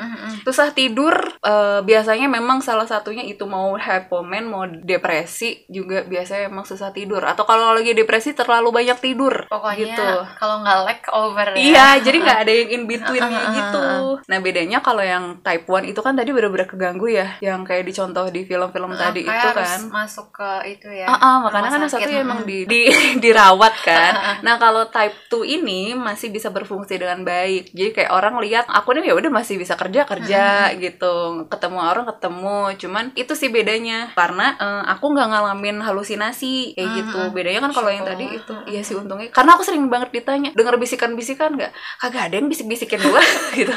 Susah 0.47 0.73
tidur 0.73 1.15
eh, 1.43 1.81
biasanya 1.85 2.27
memang 2.27 2.65
salah 2.65 2.87
satunya 2.89 3.25
itu 3.27 3.45
mau 3.45 3.75
hypoman 3.77 4.45
mau 4.47 4.65
depresi 4.67 5.65
juga 5.69 6.05
biasanya 6.07 6.49
emang 6.51 6.65
susah 6.65 6.91
tidur. 6.91 7.23
Atau 7.25 7.45
kalau 7.45 7.75
lagi 7.77 7.93
depresi 7.93 8.33
terlalu 8.33 8.73
banyak 8.73 8.99
tidur 9.03 9.45
pokoknya 9.53 9.85
gitu. 9.85 10.09
kalau 10.41 10.65
nggak 10.65 10.79
lag 10.85 11.01
over 11.13 11.49
ya. 11.55 11.61
Iya, 11.61 11.89
jadi 12.05 12.17
nggak 12.25 12.39
ada 12.45 12.53
yang 12.53 12.71
in 12.73 12.83
ah, 13.03 13.53
gitu. 13.53 13.83
Nah 14.29 14.39
bedanya 14.41 14.79
kalau 14.81 15.05
yang 15.05 15.41
type 15.45 15.67
1 15.69 15.93
itu 15.93 16.01
kan 16.01 16.15
tadi 16.17 16.31
bener-bener 16.33 16.69
keganggu 16.73 17.13
ya, 17.13 17.37
yang 17.45 17.61
kayak 17.63 17.85
dicontoh 17.85 18.25
di 18.33 18.49
film-film 18.49 18.97
tadi 18.97 19.29
itu 19.29 19.31
harus 19.31 19.69
kan. 19.69 19.81
masuk 19.93 20.33
ke 20.33 20.51
itu 20.73 20.89
ya 20.89 21.05
Ah, 21.05 21.19
ah, 21.21 21.37
makanya 21.45 21.69
kan 21.77 21.81
satu 21.85 22.09
sakit. 22.09 22.25
emang 22.25 22.41
di, 22.49 22.65
di 22.65 22.89
dirawat 23.25 23.75
kan. 23.85 24.41
Nah 24.41 24.57
kalau 24.57 24.89
type 24.89 25.13
2 25.29 25.45
ini 25.61 25.93
masih 25.93 26.33
bisa 26.33 26.49
berfungsi 26.49 26.97
dengan 26.97 27.21
baik. 27.21 27.77
Jadi 27.77 27.91
kayak 27.93 28.13
orang 28.17 28.41
lihat 28.41 28.65
aku 28.73 28.97
nih 28.97 29.13
ya 29.13 29.15
udah 29.19 29.29
masih 29.29 29.61
bisa 29.61 29.77
kerja 29.77 30.09
kerja 30.09 30.73
gitu, 30.81 31.45
ketemu 31.53 31.79
orang 31.85 32.05
ketemu. 32.09 32.61
Cuman 32.81 33.05
itu 33.13 33.33
sih 33.37 33.53
bedanya 33.53 34.09
karena 34.17 34.57
eh, 34.57 34.83
aku 34.97 35.13
nggak 35.13 35.29
ngalamin 35.29 35.77
halusinasi 35.85 36.73
kayak 36.79 36.89
gitu. 36.97 37.21
Bedanya 37.37 37.61
kan 37.69 37.73
kalau 37.77 37.91
yang 37.93 38.07
tadi 38.09 38.25
itu 38.33 38.55
iya 38.71 38.81
sih 38.81 38.97
untungnya. 38.97 39.29
Karena 39.29 39.59
aku 39.59 39.63
sering 39.67 39.85
banget 39.93 40.15
ditanya 40.15 40.51
dengar 40.57 40.81
bisikan-bisikan 40.81 41.59
nggak? 41.59 41.73
Kagak 42.01 42.33
ada 42.33 42.35
yang 42.41 42.49
bisik-bisikin 42.49 43.01
gua 43.03 43.21
gitu. 43.59 43.75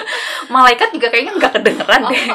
Malaikat 0.48 0.94
juga 0.96 1.12
kayaknya 1.12 1.34
nggak 1.36 1.52
kedengeran 1.60 2.02
oh, 2.06 2.12
deh. 2.14 2.26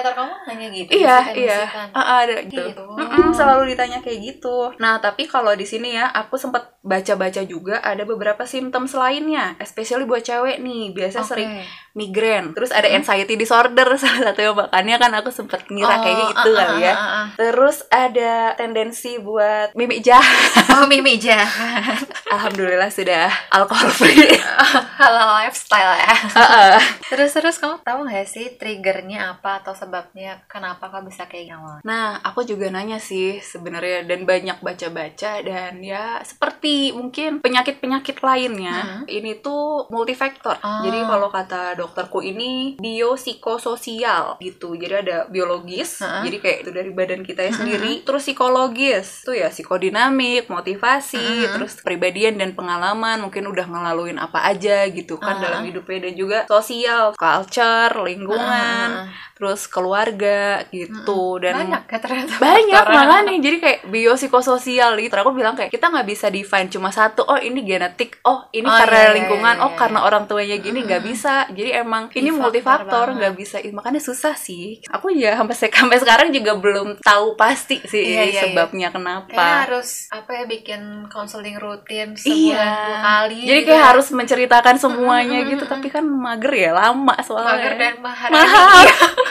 Psikiater 0.00 0.16
kamu 0.16 0.34
hanya 0.48 0.66
gitu 0.72 0.90
Iya, 0.90 1.18
iya. 1.36 1.60
ah, 1.92 2.24
ada 2.24 2.40
gitu. 2.42 2.72
Gitu. 2.72 2.84
Mm-mm, 2.88 3.36
selalu 3.36 3.68
ditanya 3.68 4.00
kayak 4.00 4.18
gitu. 4.18 4.72
Nah, 4.80 4.96
tapi 4.96 5.28
kalau 5.28 5.52
di 5.52 5.68
sini 5.68 5.92
ya, 5.92 6.08
aku 6.08 6.40
sempat 6.40 6.80
baca-baca 6.80 7.44
juga 7.44 7.84
ada 7.84 8.08
beberapa 8.08 8.48
simptom 8.48 8.88
lainnya, 8.88 9.52
especially 9.60 10.08
buat 10.08 10.24
cewek 10.24 10.56
nih. 10.58 10.96
Biasa 10.96 11.20
Oke. 11.20 11.28
sering 11.28 11.50
migrain, 11.92 12.56
terus 12.56 12.72
ada 12.72 12.88
anxiety 12.88 13.36
disorder 13.36 13.84
salah 14.00 14.32
satu 14.32 14.40
yang 14.40 14.56
makanya 14.56 14.96
kan 14.96 15.12
aku 15.12 15.28
sempat 15.28 15.68
ngira 15.68 16.00
kayak 16.00 16.16
Oh, 16.16 16.28
gitu 16.32 16.50
ah, 16.50 16.56
kali 16.56 16.76
ah, 16.76 16.80
ya. 16.80 16.94
ah, 16.94 17.04
ah. 17.04 17.26
Terus 17.36 17.76
ada 17.88 18.32
tendensi 18.54 19.20
buat 19.20 19.74
mimik 19.74 20.00
jahat. 20.00 20.64
oh 20.80 20.86
mimi 20.88 21.20
jahat 21.20 22.00
Alhamdulillah 22.34 22.88
sudah 22.88 23.28
alkohol 23.50 23.90
free. 23.90 24.32
kalau 25.02 25.34
lifestyle 25.36 25.92
ya 25.98 26.14
Heeh. 26.14 26.76
terus 27.10 27.34
terus 27.34 27.56
kamu 27.58 27.82
tahu 27.82 28.06
nggak 28.06 28.26
sih 28.26 28.54
triggernya 28.54 29.34
apa 29.34 29.60
atau 29.60 29.74
sebabnya 29.90 30.38
kenapa 30.46 30.86
kamu 30.86 31.10
bisa 31.10 31.26
kayak 31.26 31.58
awalnya 31.58 31.82
Nah, 31.82 32.22
aku 32.22 32.46
juga 32.46 32.70
nanya 32.70 33.02
sih 33.02 33.42
sebenarnya 33.42 34.06
dan 34.06 34.22
banyak 34.22 34.62
baca-baca 34.62 35.42
dan 35.42 35.82
ya 35.82 36.22
seperti 36.22 36.94
mungkin 36.94 37.42
penyakit-penyakit 37.42 38.22
lainnya 38.22 39.02
ini 39.10 39.42
tuh 39.42 39.90
multifaktor. 39.90 40.54
Oh. 40.62 40.86
Jadi 40.86 41.02
kalau 41.02 41.28
kata 41.34 41.74
dokterku 41.74 42.22
ini 42.22 42.78
biopsikososial 42.78 44.38
gitu. 44.38 44.78
Jadi 44.78 44.94
ada 44.94 45.18
biologis, 45.26 45.98
Heeh. 46.04 46.30
jadi 46.30 46.36
kayak 46.38 46.58
itu 46.62 46.70
dari 46.70 46.90
badan 46.94 47.22
kita 47.26 47.42
ya 47.42 47.52
sendiri, 47.56 48.06
terus 48.06 48.22
psikologis. 48.22 49.26
Itu 49.26 49.34
ya 49.34 49.50
psikodinamik, 49.50 50.46
motivasi, 50.46 51.50
terus 51.58 51.82
pribadian 51.82 52.38
dan 52.38 52.54
pengalaman, 52.54 53.18
mungkin 53.24 53.50
udah 53.50 53.66
ngelaluin 53.66 54.20
apa 54.22 54.46
aja 54.46 54.86
gitu 54.86 55.18
kan 55.18 55.40
Ah. 55.40 55.50
dalam 55.50 55.66
hidupnya 55.66 56.06
dan 56.06 56.14
juga 56.14 56.38
sosial, 56.46 57.16
culture, 57.16 57.96
lingkungan, 58.04 59.08
terus 59.34 59.64
keluarga 59.80 60.40
gitu 60.68 61.40
dan 61.40 61.54
banyak 61.56 61.82
ya 61.88 61.98
ternyata 61.98 62.32
banyak 62.36 62.76
faktornya. 62.76 63.00
makanya 63.00 63.32
jadi 63.40 63.56
kayak 63.56 63.78
biopsikososial 63.88 64.92
gitu 65.00 65.14
aku 65.16 65.32
bilang 65.32 65.56
kayak 65.56 65.72
kita 65.72 65.88
nggak 65.88 66.04
bisa 66.04 66.28
define 66.28 66.68
cuma 66.68 66.92
satu 66.92 67.24
oh 67.24 67.40
ini 67.40 67.64
genetik 67.64 68.20
oh 68.22 68.44
ini 68.52 68.68
Oh, 68.68 68.76
karena 68.76 68.92
iya, 68.94 69.06
iya, 69.08 69.16
lingkungan 69.16 69.54
iya, 69.56 69.64
oh 69.64 69.72
iya. 69.72 69.78
karena 69.80 69.98
orang 70.04 70.24
tuanya 70.28 70.56
gini 70.60 70.84
nggak 70.84 71.02
bisa 71.02 71.48
jadi 71.50 71.80
emang 71.80 72.12
ini 72.12 72.28
multifaktor 72.28 72.60
faktor 72.90 73.06
nggak 73.16 73.34
bisa 73.34 73.56
makanya 73.72 73.98
susah 73.98 74.36
sih 74.36 74.84
aku 74.86 75.10
ya 75.10 75.34
sampai 75.34 75.56
sampai 75.56 75.96
sekarang 75.96 76.28
juga 76.30 76.52
belum 76.54 77.00
tahu 77.00 77.34
pasti 77.34 77.80
sih 77.88 78.10
Iya, 78.10 78.22
iya, 78.26 78.42
sebabnya 78.44 78.90
Kayaknya 78.90 79.22
kenapa 79.22 79.44
harus 79.62 80.10
apa 80.10 80.30
ya 80.34 80.44
bikin 80.44 80.82
konseling 81.06 81.54
rutin 81.56 82.18
sebulan 82.18 82.34
Iya. 82.34 82.66
dua 82.66 82.98
kali. 82.98 83.38
Jadi 83.46 83.60
gitu 83.60 83.68
kayak 83.70 83.78
ya. 83.80 83.88
harus 83.94 84.06
menceritakan 84.10 84.76
semuanya 84.76 85.38
gitu, 85.46 85.64
tapi 85.64 85.86
kan 85.88 86.02
mager 86.02 86.52
ya, 86.52 86.70
lama 86.74 87.14
soalnya. 87.22 87.54
mager 87.54 87.74
dan 87.78 87.94
mahal. 88.02 88.28
mahal. 88.34 88.82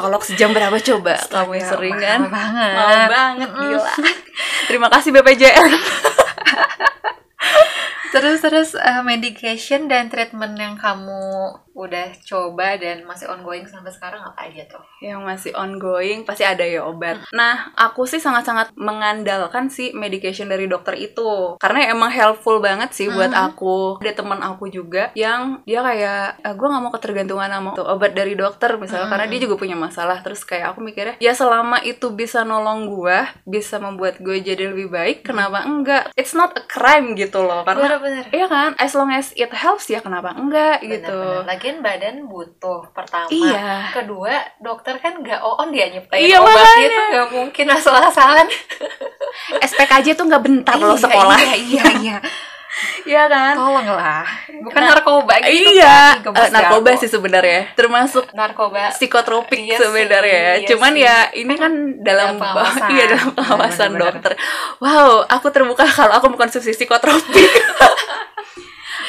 Psikolog 0.00 0.24
sejam 0.24 0.56
berapa 0.56 0.80
coba? 0.80 1.20
Kamu 1.28 1.52
yang 1.52 1.60
Astaga, 1.60 1.76
sering 1.76 1.92
mahal 1.92 2.08
kan? 2.08 2.20
banget. 2.32 2.72
Mahal 2.72 3.02
banget, 3.12 3.50
gila. 3.52 3.92
Terima 4.72 4.88
kasih 4.88 5.10
BPJS. 5.12 5.72
Terus 8.10 8.38
terus 8.40 8.70
eh, 8.74 9.02
medication 9.04 9.86
dan 9.92 10.08
treatment 10.08 10.56
yang 10.56 10.74
kamu 10.80 11.52
udah 11.72 12.12
coba 12.20 12.74
dan 12.76 13.02
masih 13.04 13.26
ongoing 13.26 13.62
sampai 13.64 13.90
sekarang 13.90 14.20
apa 14.20 14.46
aja 14.46 14.66
tuh? 14.66 14.82
yang 15.00 15.24
masih 15.24 15.56
ongoing 15.56 16.28
pasti 16.28 16.44
ada 16.44 16.60
ya 16.60 16.84
obat. 16.84 17.24
Nah, 17.32 17.72
aku 17.72 18.04
sih 18.04 18.20
sangat-sangat 18.20 18.76
mengandalkan 18.76 19.72
si 19.72 19.96
medication 19.96 20.44
dari 20.44 20.68
dokter 20.68 20.92
itu 20.92 21.56
karena 21.56 21.88
emang 21.88 22.12
helpful 22.12 22.60
banget 22.60 22.92
sih 22.92 23.08
buat 23.08 23.32
Mhm. 23.32 23.40
aku. 23.48 23.96
Ada 24.04 24.12
teman 24.12 24.44
aku 24.44 24.68
juga 24.68 25.08
yang 25.14 25.64
dia 25.64 25.80
kayak 25.80 26.24
gue 26.52 26.66
nggak 26.68 26.82
mau 26.82 26.92
ketergantungan 26.92 27.48
sama 27.48 27.72
tuh 27.72 27.88
obat 27.88 28.12
dari 28.12 28.36
dokter 28.36 28.76
misalnya 28.76 29.08
Mhm. 29.08 29.12
karena 29.16 29.26
dia 29.26 29.40
juga 29.40 29.56
punya 29.56 29.72
masalah. 29.74 30.20
Terus 30.20 30.44
kayak 30.44 30.76
aku 30.76 30.84
mikirnya 30.84 31.16
ya 31.16 31.32
selama 31.32 31.80
itu 31.80 32.12
bisa 32.12 32.44
nolong 32.44 32.84
gue, 32.86 33.18
bisa 33.48 33.80
membuat 33.80 34.20
gue 34.20 34.36
jadi 34.38 34.68
lebih 34.68 34.92
baik, 34.92 35.24
kenapa 35.24 35.64
enggak? 35.64 36.12
It's 36.12 36.36
not 36.36 36.52
a 36.52 36.62
crime 36.62 37.16
gitu 37.16 37.40
loh 37.40 37.64
karena 37.64 37.96
Bener-bener. 37.96 38.24
Iya 38.28 38.46
kan, 38.46 38.70
as 38.76 38.92
long 38.92 39.08
as 39.08 39.32
it 39.32 39.48
helps 39.50 39.88
ya 39.88 40.04
kenapa 40.04 40.36
enggak 40.36 40.84
gitu. 40.84 41.08
Bener-bener. 41.08 41.48
Lagian 41.60 41.84
badan 41.84 42.24
butuh 42.24 42.88
pertama. 42.88 43.28
Iya. 43.28 43.92
Kedua, 43.92 44.32
dokter 44.56 44.96
kan 44.96 45.12
nggak 45.12 45.44
on 45.44 45.68
dia 45.68 45.92
nyiptain 45.92 46.24
Iya, 46.24 46.40
obatnya 46.40 46.56
makanya. 46.56 46.88
itu 46.88 47.02
nggak 47.12 47.28
mungkin 47.36 47.66
asal-asalan. 47.68 48.48
SPKJ 49.68 50.16
tuh 50.16 50.24
nggak 50.24 50.40
bentar 50.40 50.72
loh 50.74 50.96
Iya, 50.96 51.04
sekolah. 51.04 51.36
Iya, 51.36 51.56
iya, 51.60 51.84
iya. 52.00 52.16
Iya 53.02 53.28
kan? 53.28 53.52
Tolonglah. 53.52 54.24
Bukan 54.62 54.80
Nah, 54.80 54.88
narkoba 54.96 55.34
gitu 55.42 55.68
iya, 55.68 56.16
kan. 56.16 56.32
Eh, 56.32 56.48
narkoba 56.48 56.96
sih 56.96 57.12
sebenarnya, 57.12 57.76
termasuk 57.76 58.32
narkoba 58.32 58.88
psikotropik 58.90 59.60
Iya 59.60 59.76
sebenarnya. 59.78 60.40
iya 60.56 60.64
Cuman 60.64 60.96
sih. 60.96 61.04
ya 61.04 61.28
ini 61.34 61.54
kan 61.54 61.72
dalam 62.00 62.40
pengawasan. 62.40 62.88
iya 62.94 63.04
dalam 63.06 63.36
pengawasan 63.36 63.88
Benar-benar. 63.90 64.12
dokter. 64.16 64.32
Wow, 64.80 65.28
aku 65.28 65.46
terbuka 65.50 65.84
kalau 65.84 66.14
aku 66.14 66.32
mengkonsumsi 66.32 66.72
psikotropik. 66.72 67.52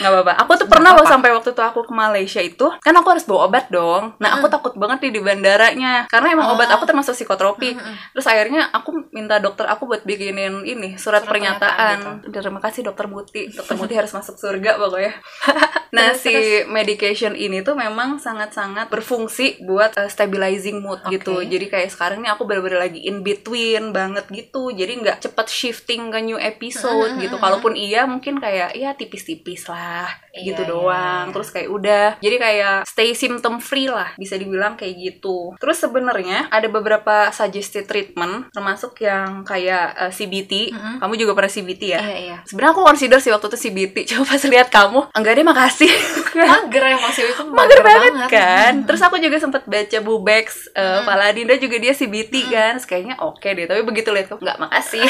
Nggak 0.02 0.12
apa-apa. 0.12 0.34
Aku 0.44 0.52
tuh 0.58 0.68
pernah 0.68 0.92
loh 0.92 1.06
sampai 1.06 1.30
waktu 1.32 1.54
itu 1.54 1.62
aku 1.62 1.86
ke 1.86 1.94
Malaysia 1.94 2.42
itu, 2.42 2.68
kan 2.82 2.94
aku 2.98 3.08
harus 3.14 3.24
bawa 3.24 3.48
obat 3.48 3.70
dong. 3.70 4.18
Nah, 4.18 4.36
aku 4.36 4.50
takut 4.50 4.74
banget 4.76 5.08
nih 5.08 5.12
di 5.16 5.22
bandaranya. 5.22 5.94
Karena 6.10 6.34
emang 6.34 6.52
Oh. 6.52 6.58
obat 6.58 6.68
aku 6.74 6.84
termasuk 6.84 7.14
psikotropik. 7.14 7.78
Mm-mm. 7.78 7.96
Terus 8.18 8.26
akhirnya 8.26 8.68
aku 8.74 9.08
minta 9.14 9.38
dokter 9.38 9.70
aku 9.70 9.86
buat 9.86 10.02
bikinin 10.02 10.66
ini 10.66 10.98
surat, 10.98 11.22
Surat 11.22 11.30
pernyataan. 11.30 12.26
pernyataan 12.26 12.42
Terima 12.42 12.58
kasih 12.60 12.82
dokter 12.82 13.06
Muti. 13.06 13.54
Dokter 13.54 13.76
Muti 13.78 13.94
harus 13.94 14.12
masuk 14.12 14.36
surga 14.36 14.82
pokoknya. 14.82 15.14
nah, 15.96 16.10
Terus, 16.16 16.26
si 16.26 16.34
medication 16.66 17.38
ini 17.38 17.62
tuh 17.62 17.78
memang 17.78 18.18
sangat-sangat 18.18 18.90
berfungsi 18.90 19.62
buat 19.62 19.94
uh, 19.96 20.10
stabilizing 20.10 20.82
mood 20.82 21.00
Oke. 21.06 21.22
gitu. 21.22 21.46
Jadi 21.46 21.70
kayak 21.70 21.94
sekarang 21.94 22.26
nih 22.26 22.34
aku 22.34 22.50
bener-bener 22.50 22.82
lagi 22.82 23.06
in 23.06 23.22
between 23.22 23.94
banget 23.94 24.26
gitu. 24.34 24.74
Jadi 24.74 25.06
nggak 25.06 25.22
cepet 25.22 25.48
shifting 25.48 26.10
ke 26.10 26.20
new 26.26 26.40
episode 26.42 27.14
Mm-mm. 27.14 27.24
gitu. 27.24 27.36
Kalaupun 27.38 27.78
iya 27.78 28.10
mungkin 28.10 28.42
kayak 28.42 28.74
ya 28.74 28.98
tipis-tipis 28.98 29.70
lah 29.70 29.91
Bye. 29.92 30.31
Iya, 30.32 30.56
gitu 30.56 30.62
iya, 30.64 30.72
doang. 30.72 31.26
iya. 31.28 31.34
Terus 31.36 31.50
kayak 31.52 31.70
udah. 31.70 32.06
Jadi 32.24 32.36
kayak 32.40 32.78
stay 32.88 33.12
symptom 33.12 33.60
free 33.60 33.92
lah 33.92 34.16
bisa 34.16 34.40
dibilang 34.40 34.80
kayak 34.80 34.96
gitu. 34.96 35.54
Terus 35.60 35.78
sebenarnya 35.84 36.48
ada 36.48 36.68
beberapa 36.72 37.30
suggested 37.36 37.86
treatment 37.86 38.48
termasuk 38.56 38.96
yang 39.04 39.44
kayak 39.44 39.92
uh, 40.00 40.12
CBT. 40.12 40.72
Mm-mm. 40.72 40.96
Kamu 41.04 41.14
juga 41.20 41.36
pernah 41.36 41.52
CBT 41.52 41.84
ya? 41.84 42.00
Iya, 42.00 42.18
iya. 42.18 42.38
Sebenarnya 42.48 42.72
aku 42.72 42.84
consider 42.88 43.20
sih 43.20 43.32
waktu 43.36 43.48
itu 43.52 43.60
CBT. 43.68 43.96
Coba 44.16 44.24
pas 44.32 44.44
lihat 44.48 44.68
kamu, 44.72 45.00
enggak 45.12 45.34
deh 45.36 45.46
makasih. 45.46 45.92
Mager 46.32 46.84
ya 46.88 46.98
masih 46.98 47.24
itu 47.28 47.44
Mager 47.60 47.80
banget 47.84 48.14
kan. 48.32 48.72
Mm-mm. 48.80 48.88
Terus 48.88 49.02
aku 49.04 49.20
juga 49.20 49.38
sempat 49.38 49.68
baca 49.68 49.98
Bubex, 50.00 50.72
uh, 50.74 50.90
Mm. 50.92 51.08
Paladinda 51.08 51.56
juga 51.56 51.80
dia 51.80 51.96
CBT 51.96 52.52
kan. 52.52 52.74
Terus 52.78 52.88
kayaknya 52.88 53.16
oke 53.20 53.44
deh. 53.44 53.66
Tapi 53.66 53.82
begitu 53.84 54.12
lihat 54.12 54.30
kok 54.32 54.40
enggak 54.40 54.60
makasih. 54.60 55.02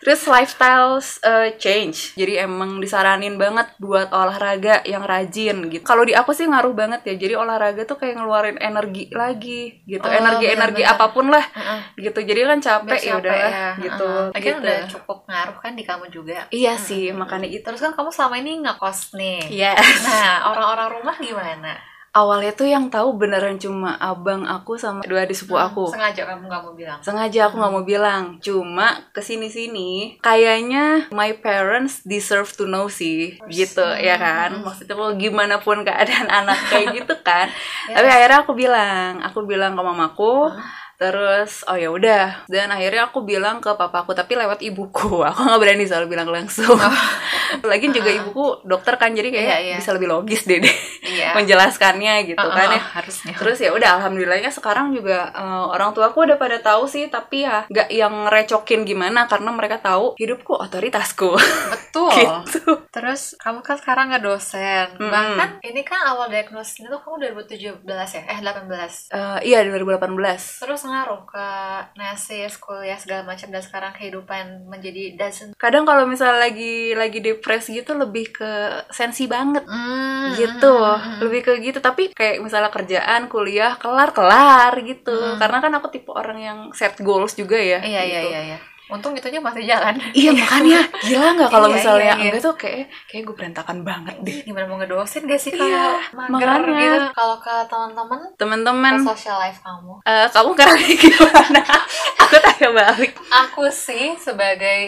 Terus 0.00 0.24
lifestyle 0.26 0.96
uh, 1.22 1.48
change. 1.60 2.16
Jadi 2.16 2.40
emang 2.40 2.80
disaranin 2.80 3.36
banget 3.36 3.68
buat 3.76 4.09
olahraga 4.12 4.82
yang 4.84 5.02
rajin 5.06 5.70
gitu. 5.70 5.82
Kalau 5.82 6.02
di 6.04 6.12
aku 6.12 6.34
sih 6.34 6.46
ngaruh 6.46 6.74
banget 6.74 7.00
ya. 7.06 7.14
Jadi 7.16 7.34
olahraga 7.38 7.82
tuh 7.88 7.96
kayak 7.96 8.18
ngeluarin 8.20 8.58
energi 8.60 9.08
lagi 9.10 9.80
gitu. 9.86 10.04
Oh, 10.04 10.12
Energi-energi 10.12 10.82
benar-benar. 10.84 11.02
apa 11.02 11.06
pun 11.14 11.26
lah 11.30 11.44
Heeh. 11.44 11.80
gitu. 12.10 12.18
Jadi 12.20 12.40
kan 12.46 12.58
capek, 12.60 13.00
ya 13.00 13.14
udah 13.18 13.34
ya. 13.34 13.68
gitu. 13.78 14.10
Lagian 14.34 14.56
gitu. 14.58 14.62
udah 14.62 14.78
cukup 14.90 15.18
ngaruh 15.30 15.58
kan 15.62 15.72
di 15.78 15.84
kamu 15.86 16.04
juga. 16.10 16.38
Iya 16.50 16.74
sih, 16.76 17.14
makanya 17.14 17.48
itu. 17.48 17.62
Terus 17.62 17.80
kan 17.80 17.94
kamu 17.94 18.10
selama 18.10 18.36
ini 18.42 18.52
ngekos 18.66 19.14
nih. 19.16 19.40
Yes. 19.48 19.78
Nah, 20.04 20.50
orang-orang 20.50 20.88
rumah 21.00 21.16
gimana? 21.16 21.72
Awalnya 22.10 22.50
tuh 22.52 22.66
yang 22.66 22.90
tahu 22.90 23.14
beneran 23.14 23.54
cuma 23.54 23.94
abang 23.94 24.42
aku 24.42 24.74
sama 24.74 25.06
dua 25.06 25.22
adik 25.22 25.38
sepupu 25.38 25.54
aku. 25.54 25.82
Hmm, 25.86 25.94
Sengaja 25.94 26.22
kamu 26.26 26.42
nggak 26.50 26.62
mau 26.66 26.74
bilang. 26.74 26.98
Sengaja 27.06 27.40
aku 27.46 27.54
nggak 27.54 27.72
mau 27.72 27.84
bilang. 27.86 28.22
Cuma 28.42 28.86
ke 29.14 29.22
sini-sini 29.22 30.18
kayaknya 30.18 31.06
my 31.14 31.38
parents 31.38 32.02
deserve 32.02 32.50
to 32.50 32.66
know 32.66 32.90
sih, 32.90 33.38
gitu 33.46 33.86
Hmm. 33.86 34.02
ya 34.02 34.18
kan. 34.18 34.58
Maksudnya 34.58 34.98
mau 34.98 35.14
gimana 35.14 35.62
pun 35.62 35.86
keadaan 35.86 36.26
anak 36.42 36.58
kayak 36.66 36.98
gitu 36.98 37.14
kan. 37.22 37.46
Yes. 37.86 37.94
Tapi 37.94 38.08
akhirnya 38.10 38.38
aku 38.42 38.52
bilang, 38.54 39.10
aku 39.22 39.38
bilang 39.46 39.78
ke 39.78 39.82
mamaku. 39.82 40.50
Hmm. 40.50 40.79
Terus 41.00 41.64
oh 41.64 41.74
ya 41.74 41.88
udah 41.88 42.44
dan 42.44 42.68
akhirnya 42.68 43.08
aku 43.08 43.24
bilang 43.24 43.56
ke 43.58 43.72
papaku 43.72 44.12
tapi 44.12 44.36
lewat 44.36 44.60
ibuku 44.60 45.24
aku 45.28 45.40
nggak 45.40 45.56
berani 45.58 45.88
soal 45.88 46.04
bilang 46.04 46.28
langsung. 46.28 46.76
Lagian 47.64 47.90
juga 47.90 48.12
ibuku 48.12 48.62
dokter 48.62 48.94
kan 48.94 49.10
jadi 49.10 49.28
kayak 49.28 49.38
Oh. 49.40 49.48
Iya, 49.50 49.58
iya. 49.64 49.76
bisa 49.80 49.90
lebih 49.90 50.06
logis 50.06 50.44
deh, 50.44 50.60
deh 50.60 50.76
Iya. 51.02 51.32
menjelaskannya 51.38 52.28
gitu 52.28 52.38
Uh-uh, 52.38 52.52
kan 52.52 52.68
ya. 52.70 52.82
harusnya. 53.00 53.32
Terus 53.32 53.58
ya 53.58 53.72
udah 53.72 53.88
alhamdulillahnya 53.98 54.52
sekarang 54.52 54.92
juga 54.92 55.32
eh, 55.32 55.64
orang 55.72 55.90
tuaku 55.90 56.28
udah 56.28 56.36
pada 56.36 56.60
tahu 56.60 56.84
sih 56.84 57.08
tapi 57.08 57.42
ya 57.42 57.64
nggak 57.66 57.88
yang 57.88 58.28
recokin 58.28 58.84
gimana 58.84 59.24
karena 59.24 59.50
mereka 59.50 59.80
tahu 59.80 60.12
hidupku 60.14 60.52
otoritasku 60.54 61.32
Betul. 61.72 62.12
gitu. 62.46 62.84
Terus 62.92 63.32
kamu 63.40 63.64
kan 63.64 63.80
sekarang 63.80 64.12
nggak 64.12 64.22
dosen. 64.22 64.86
Mm-mm. 65.00 65.08
Bahkan 65.08 65.48
ini 65.64 65.80
kan 65.80 66.04
awal 66.04 66.28
diagnosisnya 66.28 66.92
tuh 66.92 67.00
kamu 67.00 67.32
2017 67.48 67.88
ya? 67.88 68.22
Eh 68.28 68.38
18. 68.44 69.10
Eh, 69.10 69.38
iya 69.48 69.64
2018. 69.64 70.60
Terus 70.60 70.80
ngaruh 70.90 71.22
ke 71.24 71.48
nasis, 71.94 72.58
kuliah 72.58 72.94
segala 72.94 73.22
macam 73.24 73.48
dan 73.48 73.60
sekarang 73.60 73.92
kehidupan 73.92 74.66
menjadi 74.66 75.14
doesn't 75.14 75.54
Kadang 75.54 75.84
kalau 75.84 76.04
misalnya 76.04 76.42
lagi 76.42 76.92
lagi 76.92 77.18
depres 77.18 77.66
gitu 77.66 77.94
lebih 77.94 78.30
ke 78.30 78.50
sensi 78.90 79.24
banget 79.24 79.62
Mm, 79.64 80.34
gitu 80.36 80.74
mm, 80.74 80.90
mm, 80.90 81.06
mm. 81.06 81.18
lebih 81.22 81.40
ke 81.40 81.52
gitu 81.60 81.78
tapi 81.78 82.10
kayak 82.10 82.40
misalnya 82.40 82.68
kerjaan 82.68 83.26
kuliah 83.26 83.74
kelar 83.76 84.10
kelar 84.10 84.74
gitu 84.82 85.12
Mm. 85.12 85.38
karena 85.38 85.58
kan 85.58 85.72
aku 85.74 85.88
tipe 85.88 86.10
orang 86.10 86.38
yang 86.38 86.58
set 86.72 86.98
goals 86.98 87.32
juga 87.32 87.56
ya 87.56 87.78
Iya 87.80 88.02
iya 88.02 88.20
gitu. 88.20 88.30
iya 88.30 88.40
iya. 88.46 88.58
Untung 88.90 89.14
itunya 89.14 89.38
masih 89.38 89.62
jalan. 89.64 89.94
iya 90.12 90.30
makanya 90.40 90.80
gila 91.00 91.26
nggak 91.38 91.48
kalau 91.48 91.66
Iya, 91.66 91.74
misalnya 91.78 92.04
iya, 92.04 92.14
iya. 92.18 92.24
enggak 92.28 92.42
tuh 92.42 92.54
kayak 92.56 92.84
kayak 93.06 93.22
gue 93.22 93.34
berantakan 93.34 93.78
banget 93.80 94.16
deh 94.20 94.36
Gimana 94.42 94.64
mau 94.66 94.76
ngedosen 94.76 95.22
gak 95.24 95.38
sih 95.38 95.50
kalau 95.50 95.70
Iya, 95.70 95.86
mager 96.12 96.48
makanya. 96.50 96.80
gitu? 96.82 96.98
Kalau 97.12 97.36
ke 97.38 97.54
teman-teman, 97.66 98.20
teman-teman 98.34 98.94
ke 98.96 99.06
social 99.06 99.36
life 99.38 99.60
kamu? 99.60 99.92
eh, 100.02 100.26
kamu 100.28 100.48
sekarang 100.52 100.76
gimana 100.98 101.62
aku 102.22 102.36
tanya 102.38 102.68
balik 102.72 103.12
Aku 103.30 103.62
sih 103.70 104.18
sebagai 104.18 104.80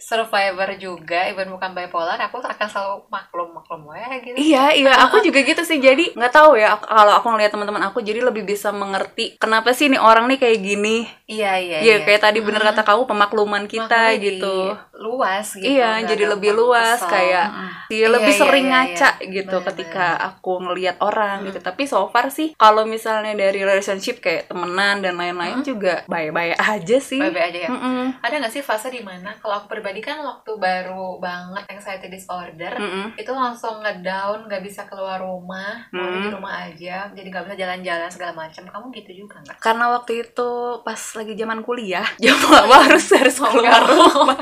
survivor 0.00 0.68
juga, 0.76 1.28
even 1.28 1.48
bukan 1.48 1.70
bipolar, 1.72 2.16
aku 2.18 2.40
akan 2.40 2.66
selalu 2.66 2.96
maklum-maklum 3.08 3.80
ya 3.92 4.08
gitu. 4.20 4.36
Iya, 4.36 4.64
iya, 4.72 4.92
aku 4.98 5.20
juga 5.20 5.40
gitu 5.40 5.60
sih. 5.62 5.78
Jadi 5.78 6.16
nggak 6.16 6.32
tahu 6.32 6.56
ya 6.56 6.76
kalau 6.80 7.12
aku 7.14 7.28
ngeliat 7.28 7.52
teman-teman 7.52 7.84
aku 7.84 8.00
jadi 8.00 8.20
lebih 8.20 8.44
bisa 8.44 8.72
mengerti 8.72 9.36
kenapa 9.36 9.70
sih 9.70 9.88
nih 9.88 10.00
orang 10.00 10.24
nih 10.26 10.38
kayak 10.40 10.58
gini. 10.60 11.04
Iya 11.26 11.52
iya. 11.56 11.78
Iya, 11.80 11.94
kayak 12.02 12.20
tadi 12.22 12.38
bener 12.40 12.60
Mm. 12.60 12.68
kata 12.72 12.82
kamu 12.82 13.02
pemakluman 13.36 13.64
kita 13.66 13.90
Makanya 14.06 14.22
gitu. 14.22 14.56
Luas 14.94 15.46
gitu. 15.52 15.66
Iya, 15.66 15.90
jadi 16.04 16.24
lebih 16.28 16.52
luas 16.52 16.96
kesel. 16.96 17.10
kayak. 17.10 17.48
Dia 17.84 17.96
Iya, 17.96 18.08
lebih 18.10 18.30
iya, 18.30 18.40
sering 18.40 18.64
iya, 18.64 18.72
ngaca 18.72 19.10
iya. 19.12 19.28
gitu 19.34 19.56
Bener, 19.56 19.66
ketika 19.68 20.06
bener. 20.08 20.28
aku 20.30 20.52
ngeliat 20.60 20.96
orang 21.00 21.36
Hmm. 21.36 21.46
gitu. 21.46 21.58
Tapi 21.60 21.82
so 21.84 22.06
far 22.06 22.26
sih 22.28 22.54
kalau 22.54 22.84
misalnya 22.84 23.34
dari 23.34 23.58
relationship 23.58 24.18
kayak 24.18 24.46
temenan 24.46 25.00
dan 25.00 25.14
lain-lain 25.14 25.60
Hmm. 25.60 25.66
juga 25.66 26.06
baik-baik 26.06 26.54
aja 26.56 26.98
sih. 26.98 27.18
Baik-baik 27.18 27.46
aja 27.46 27.58
ya. 27.60 27.70
Mm-mm. 27.70 28.04
Ada 28.20 28.34
nggak 28.38 28.52
sih 28.52 28.62
fase 28.62 28.88
di 28.88 29.00
mana 29.00 29.34
kalau 29.36 29.58
aku 29.58 29.66
pribadi 29.68 30.00
kan 30.00 30.20
waktu 30.20 30.50
baru 30.54 31.18
banget 31.18 31.64
anxiety 31.68 32.08
disorder 32.08 32.72
Mm-mm. 32.72 33.06
itu 33.14 33.30
langsung 33.30 33.80
ngedown 33.80 34.46
nggak 34.46 34.62
bisa 34.62 34.84
keluar 34.84 35.18
rumah 35.18 35.84
mau 35.90 36.04
Hmm. 36.04 36.20
di 36.20 36.28
rumah 36.30 36.54
aja 36.62 37.10
jadi 37.10 37.26
nggak 37.26 37.44
bisa 37.44 37.56
jalan-jalan 37.56 38.08
segala 38.08 38.32
macam 38.34 38.64
kamu 38.64 38.86
gitu 38.94 39.10
juga 39.18 39.40
nggak 39.40 39.56
Karena 39.58 39.90
waktu 39.90 40.12
itu 40.22 40.50
pas 40.80 41.00
lagi 41.14 41.34
zaman 41.34 41.60
kuliah, 41.60 42.06
jam 42.22 42.36
apa 42.38 42.76
harus 42.84 43.04
harus 43.24 43.40
keluar 43.40 43.82
rumah. 43.88 44.36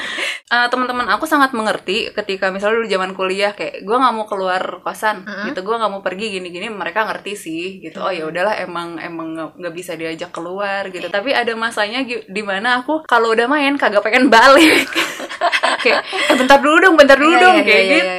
Eh, 0.53 0.67
teman-teman 0.69 1.09
aku 1.09 1.25
sangat 1.25 1.57
mengerti 1.57 2.13
ketika 2.13 2.53
misalnya 2.53 2.83
dulu 2.83 2.89
zaman 2.91 3.11
kuliah 3.17 3.57
kayak 3.57 3.87
gue 3.87 3.97
nggak 3.97 4.13
mau 4.13 4.27
keluar 4.29 4.83
kosan 4.85 5.25
Mm-mm. 5.25 5.49
gitu 5.49 5.65
gue 5.65 5.77
nggak 5.81 5.89
mau 5.89 6.03
pergi 6.05 6.37
gini-gini 6.37 6.69
mereka 6.69 7.09
ngerti 7.09 7.33
sih 7.33 7.65
gitu 7.81 8.05
oh 8.05 8.13
ya 8.13 8.29
udahlah 8.29 8.61
emang 8.61 9.01
emang 9.01 9.33
nggak 9.57 9.73
bisa 9.73 9.97
diajak 9.97 10.29
keluar 10.29 10.93
gitu. 10.93 11.09
Iya. 11.09 11.15
tapi 11.15 11.33
ada 11.33 11.57
masanya 11.57 12.05
di 12.05 12.43
mana 12.45 12.85
aku 12.85 13.01
kalau 13.09 13.33
udah 13.33 13.49
main 13.49 13.81
kagak 13.81 14.05
pengen 14.05 14.29
balik. 14.29 14.85
Kayak 15.83 16.05
eh, 16.05 16.37
bentar 16.37 16.59
dulu 16.61 16.77
dong 16.79 16.95
bentar 16.95 17.17
dulu 17.17 17.33
Iya, 17.33 17.43
dong 17.43 17.57
iya, 17.59 17.65
kayak 17.65 17.83
iya, 17.83 17.97
iya, 17.97 18.15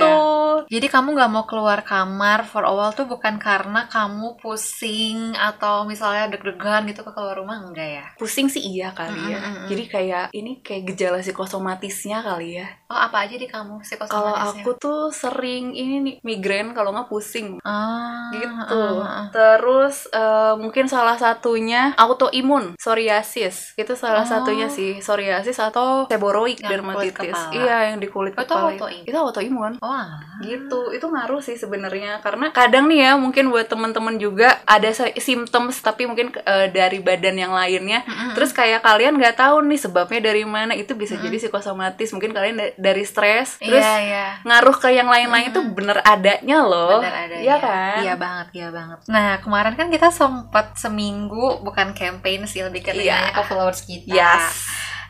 Jadi 0.65 0.87
kamu 0.87 1.13
nggak 1.13 1.31
mau 1.31 1.43
keluar 1.43 1.81
kamar 1.81 2.43
for 2.43 2.61
a 2.61 2.71
while 2.71 2.91
tuh 2.91 3.05
bukan 3.05 3.35
karena 3.37 3.85
kamu 3.85 4.35
pusing 4.37 5.33
atau 5.33 5.83
misalnya 5.83 6.29
deg-degan 6.29 6.85
gitu 6.85 7.01
ke 7.01 7.11
keluar 7.11 7.35
rumah 7.35 7.59
enggak 7.59 7.89
ya? 7.93 8.05
pusing 8.15 8.45
sih 8.45 8.61
iya 8.61 8.91
kali 8.91 9.15
ya 9.25 9.35
Mm, 9.35 9.43
mm, 9.43 9.53
mm. 9.55 9.67
jadi 9.67 9.83
kayak 9.85 10.25
ini 10.31 10.51
kayak 10.59 10.83
gejala 10.85 11.17
psikosomatisnya 11.19 12.21
kali 12.21 12.57
ya 12.57 12.67
Oh 12.87 12.99
apa 12.99 13.25
aja 13.25 13.35
di 13.35 13.45
kamu 13.45 13.79
psikosomatisnya? 13.79 14.13
kalau 14.13 14.33
aku 14.53 14.69
tuh 14.75 15.01
sering 15.09 15.73
ini 15.73 15.95
nih 15.99 16.15
migrain 16.21 16.71
kalau 16.71 16.91
nggak 16.91 17.07
pusing 17.07 17.57
ah, 17.59 18.29
gitu. 18.31 18.83
ah, 19.01 19.01
ah. 19.01 19.27
Terus 19.29 20.05
eh, 20.07 20.53
mungkin 20.55 20.85
salah 20.85 21.15
satunya 21.15 21.93
autoimun, 21.95 22.77
psoriasis. 22.77 23.73
Itu 23.73 23.93
salah 23.93 24.21
Oh. 24.21 24.29
satunya 24.29 24.67
sih, 24.67 24.99
psoriasis 24.99 25.57
atau 25.57 26.05
seborrheic 26.05 26.61
dermatitis. 26.61 27.33
kepala. 27.33 27.49
Iya, 27.51 27.77
yang 27.89 27.97
di 27.97 28.07
kulit 28.07 28.33
Oh, 28.33 28.41
itu 28.41 28.47
kepala. 28.47 28.69
autoimun. 28.71 29.03
Itu 29.03 29.17
autoimun. 29.17 29.73
Oh. 29.81 30.05
Gitu. 30.39 30.62
Itu 30.67 31.05
ngaruh 31.09 31.41
sih 31.43 31.57
sebenarnya 31.59 32.21
karena 32.23 32.53
kadang 32.53 32.87
nih 32.87 32.99
ya 33.09 33.11
mungkin 33.19 33.49
buat 33.49 33.67
teman-teman 33.67 34.15
juga 34.21 34.61
ada 34.63 34.89
symptoms 35.19 35.81
tapi 35.83 36.07
mungkin 36.07 36.31
eh, 36.33 36.67
dari 36.71 36.99
badan 37.03 37.35
yang 37.35 37.53
lainnya. 37.53 38.05
Mm-mm. 38.05 38.37
Terus 38.37 38.51
kayak 38.55 38.83
kalian 38.85 39.17
nggak 39.19 39.37
tahu 39.39 39.63
nih 39.65 39.79
sebabnya 39.79 40.19
dari 40.23 40.43
mana. 40.47 40.73
Itu 40.77 40.93
bisa 40.95 41.19
jadi 41.19 41.35
psikosomatis. 41.37 42.09
Mungkin 42.13 42.31
kalian 42.31 42.55
da- 42.59 42.75
dari 42.77 43.03
stres. 43.03 43.57
Terus 43.59 43.83
iya 43.83 43.95
iya. 44.03 44.27
ngaruh 44.45 44.77
ke 44.77 44.89
yang 44.93 45.09
lain-lain 45.09 45.49
itu 45.49 45.61
bener 45.73 45.99
adanya 46.05 46.63
loh. 46.63 47.01
Benar 47.01 47.15
ada 47.29 47.35
Iya 47.43 47.55
kan? 47.59 47.95
Iya 48.03 48.13
banget, 48.15 48.47
iya 48.55 48.67
banget. 48.71 48.99
Nah, 49.09 49.29
kemarin 49.43 49.73
kan 49.75 49.87
kita 49.91 50.09
sempat 50.09 50.79
seminggu 50.79 51.59
bukan 51.65 51.91
campaign 51.91 52.47
sih 52.47 52.63
lebih 52.63 52.85
ke 52.85 52.91
nanya 52.95 53.33
ke 53.35 53.41
followers 53.47 53.83
kita. 53.83 54.13
Yes. 54.13 54.63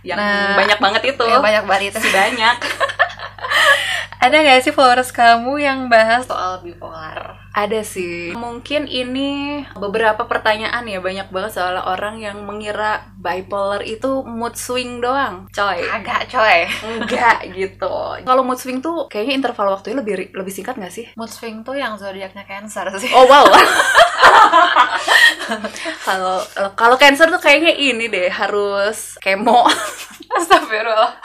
Yang 0.04 0.20
Nah, 0.20 0.56
banyak 0.60 0.80
banget 0.84 1.04
itu. 1.16 1.24
Yang 1.26 1.44
banyak 1.44 1.64
banget 1.64 1.84
itu. 1.96 1.98
Si 2.04 2.10
banyak. 2.12 2.58
Ada 4.24 4.40
nggak 4.40 4.64
sih 4.64 4.72
followers 4.72 5.12
kamu 5.12 5.60
yang 5.60 5.80
bahas 5.92 6.24
soal 6.24 6.64
bipolar? 6.64 7.44
Ada 7.52 7.84
sih. 7.84 8.32
Mungkin 8.32 8.88
ini 8.88 9.60
beberapa 9.76 10.24
pertanyaan 10.32 10.88
ya 10.88 11.04
banyak 11.04 11.28
banget 11.28 11.60
soal 11.60 11.76
orang 11.76 12.24
yang 12.24 12.40
mengira 12.48 13.04
bipolar 13.20 13.84
itu 13.84 14.24
mood 14.24 14.56
swing 14.56 15.04
doang. 15.04 15.52
Coy. 15.52 15.84
Agak 15.92 16.32
coy. 16.32 16.64
Enggak 16.88 17.44
gitu. 17.60 18.24
Kalau 18.24 18.48
mood 18.48 18.64
swing 18.64 18.80
tuh 18.80 19.12
kayaknya 19.12 19.44
interval 19.44 19.76
waktunya 19.76 20.00
lebih 20.00 20.32
lebih 20.32 20.54
singkat 20.56 20.80
gak 20.80 20.96
sih? 20.96 21.12
Mood 21.20 21.28
swing 21.28 21.68
tuh 21.68 21.76
yang 21.76 22.00
zodiaknya 22.00 22.48
Cancer 22.48 22.88
sih. 22.96 23.12
Oh 23.12 23.28
wow. 23.28 23.44
Kalau 26.08 26.38
kalau 26.74 26.96
cancer 26.96 27.28
tuh 27.28 27.40
kayaknya 27.40 27.74
ini 27.74 28.08
deh 28.08 28.30
harus 28.30 29.16
kemo. 29.20 29.64
Astagfirullah. 30.38 31.14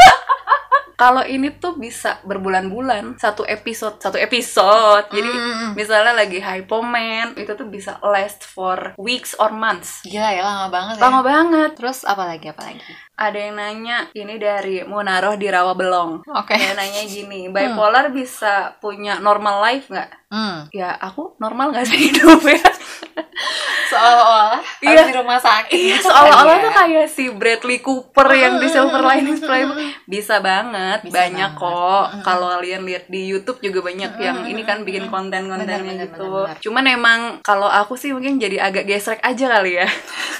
Kalau 0.99 1.23
ini 1.23 1.55
tuh 1.55 1.79
bisa 1.79 2.19
berbulan-bulan 2.27 3.23
satu 3.23 3.47
episode 3.47 4.03
satu 4.03 4.19
episode. 4.19 5.07
Jadi 5.09 5.31
Mm. 5.31 5.71
misalnya 5.79 6.11
lagi 6.11 6.43
hypoman 6.43 7.39
itu 7.39 7.55
tuh 7.55 7.71
bisa 7.71 8.03
last 8.03 8.43
for 8.43 8.99
weeks 8.99 9.39
or 9.39 9.55
months. 9.55 10.03
Gila 10.03 10.31
ya 10.35 10.43
lama 10.43 10.67
banget 10.67 10.95
ya. 10.99 11.03
Lama 11.07 11.21
banget. 11.23 11.71
Terus 11.79 12.03
apa 12.03 12.27
lagi 12.27 12.51
apa 12.51 12.63
lagi? 12.67 12.83
Ada 13.19 13.39
yang 13.41 13.55
nanya 13.55 14.07
ini 14.13 14.39
dari 14.39 14.81
Munaroh 14.81 15.35
di 15.35 15.51
Rawa 15.51 15.75
Belong. 15.75 16.23
Oke. 16.25 16.55
Dia 16.55 16.73
nanya 16.73 17.03
gini, 17.03 17.51
bipolar 17.51 18.09
bisa 18.11 18.79
punya 18.79 19.19
normal 19.19 19.59
life 19.61 19.91
nggak? 19.91 20.31
Hmm. 20.31 20.71
Ya 20.71 20.95
aku 20.95 21.35
normal 21.37 21.75
nggak 21.75 21.83
sih 21.85 21.99
hidup 22.09 22.39
ya? 22.41 22.63
Seolah-olah 23.89 24.61
Iya. 24.79 25.03
di 25.03 25.15
rumah 25.15 25.41
sakit. 25.41 25.73
Iya, 25.73 25.97
gitu 25.97 26.07
seolah-olah 26.07 26.45
kan 26.53 26.59
tuh 26.61 26.71
ya. 26.71 26.79
kayak 26.79 27.07
si 27.09 27.25
Bradley 27.29 27.81
Cooper 27.81 28.29
yang 28.31 28.61
di 28.61 28.69
Silver 28.69 29.03
Linings 29.03 29.41
Playbook 29.41 29.81
bisa 30.05 30.39
banget, 30.39 31.03
Bisa 31.03 31.15
banyak 31.17 31.51
banget. 31.51 31.63
kok. 31.65 32.05
Mm-mm. 32.07 32.23
Kalau 32.23 32.47
kalian 32.53 32.83
lihat 32.85 33.05
di 33.09 33.27
YouTube 33.27 33.59
juga 33.59 33.81
banyak 33.83 34.13
yang 34.15 34.45
ini 34.45 34.63
kan 34.63 34.85
bikin 34.85 35.09
konten-kontennya 35.09 36.05
gitu. 36.05 36.29
bener, 36.29 36.53
bener. 36.53 36.57
Cuman 36.61 36.85
emang 36.87 37.21
kalau 37.41 37.67
aku 37.67 37.97
sih 37.97 38.13
mungkin 38.13 38.37
jadi 38.37 38.61
agak 38.61 38.85
gesrek 38.85 39.19
aja 39.19 39.45
kali 39.51 39.81
ya. 39.81 39.89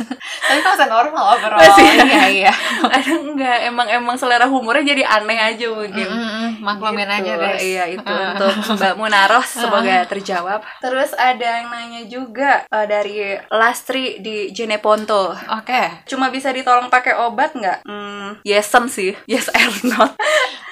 Tapi 0.49 0.61
kalau 0.61 0.87
normal 0.87 1.25
overall. 1.35 1.59
Masih. 1.59 1.89
Iya, 1.99 2.23
iya. 2.31 2.53
Ada 2.97 3.13
enggak 3.17 3.59
emang 3.65 3.89
emang 3.89 4.17
selera 4.17 4.45
humornya 4.45 4.85
jadi 4.87 5.03
aneh 5.05 5.39
aja 5.39 5.67
mungkin. 5.69 6.07
Mm-mm, 6.07 6.49
Maklumin 6.61 7.07
Gitu. 7.07 7.17
aja 7.19 7.33
guys. 7.37 7.61
Iya 7.61 7.85
itu 7.91 8.05
untuk 8.31 8.51
Mbak 8.75 8.95
Munaroh 8.95 9.45
semoga 9.45 9.97
terjawab. 10.11 10.61
Terus 10.79 11.11
ada 11.13 11.47
yang 11.61 11.69
nanya 11.69 12.03
juga 12.05 12.65
eh, 12.65 12.87
dari 12.87 13.17
Lastri 13.49 14.19
di 14.19 14.51
Jeneponto. 14.51 15.33
Oke. 15.55 16.05
Cuma 16.05 16.29
bisa 16.29 16.51
ditolong 16.51 16.89
pakai 16.89 17.17
obat 17.19 17.53
nggak? 17.53 17.85
Hmm, 17.85 18.39
yesem 18.43 18.87
sih, 18.87 19.17
yes 19.25 19.49
or 19.49 19.69
not. 19.87 20.13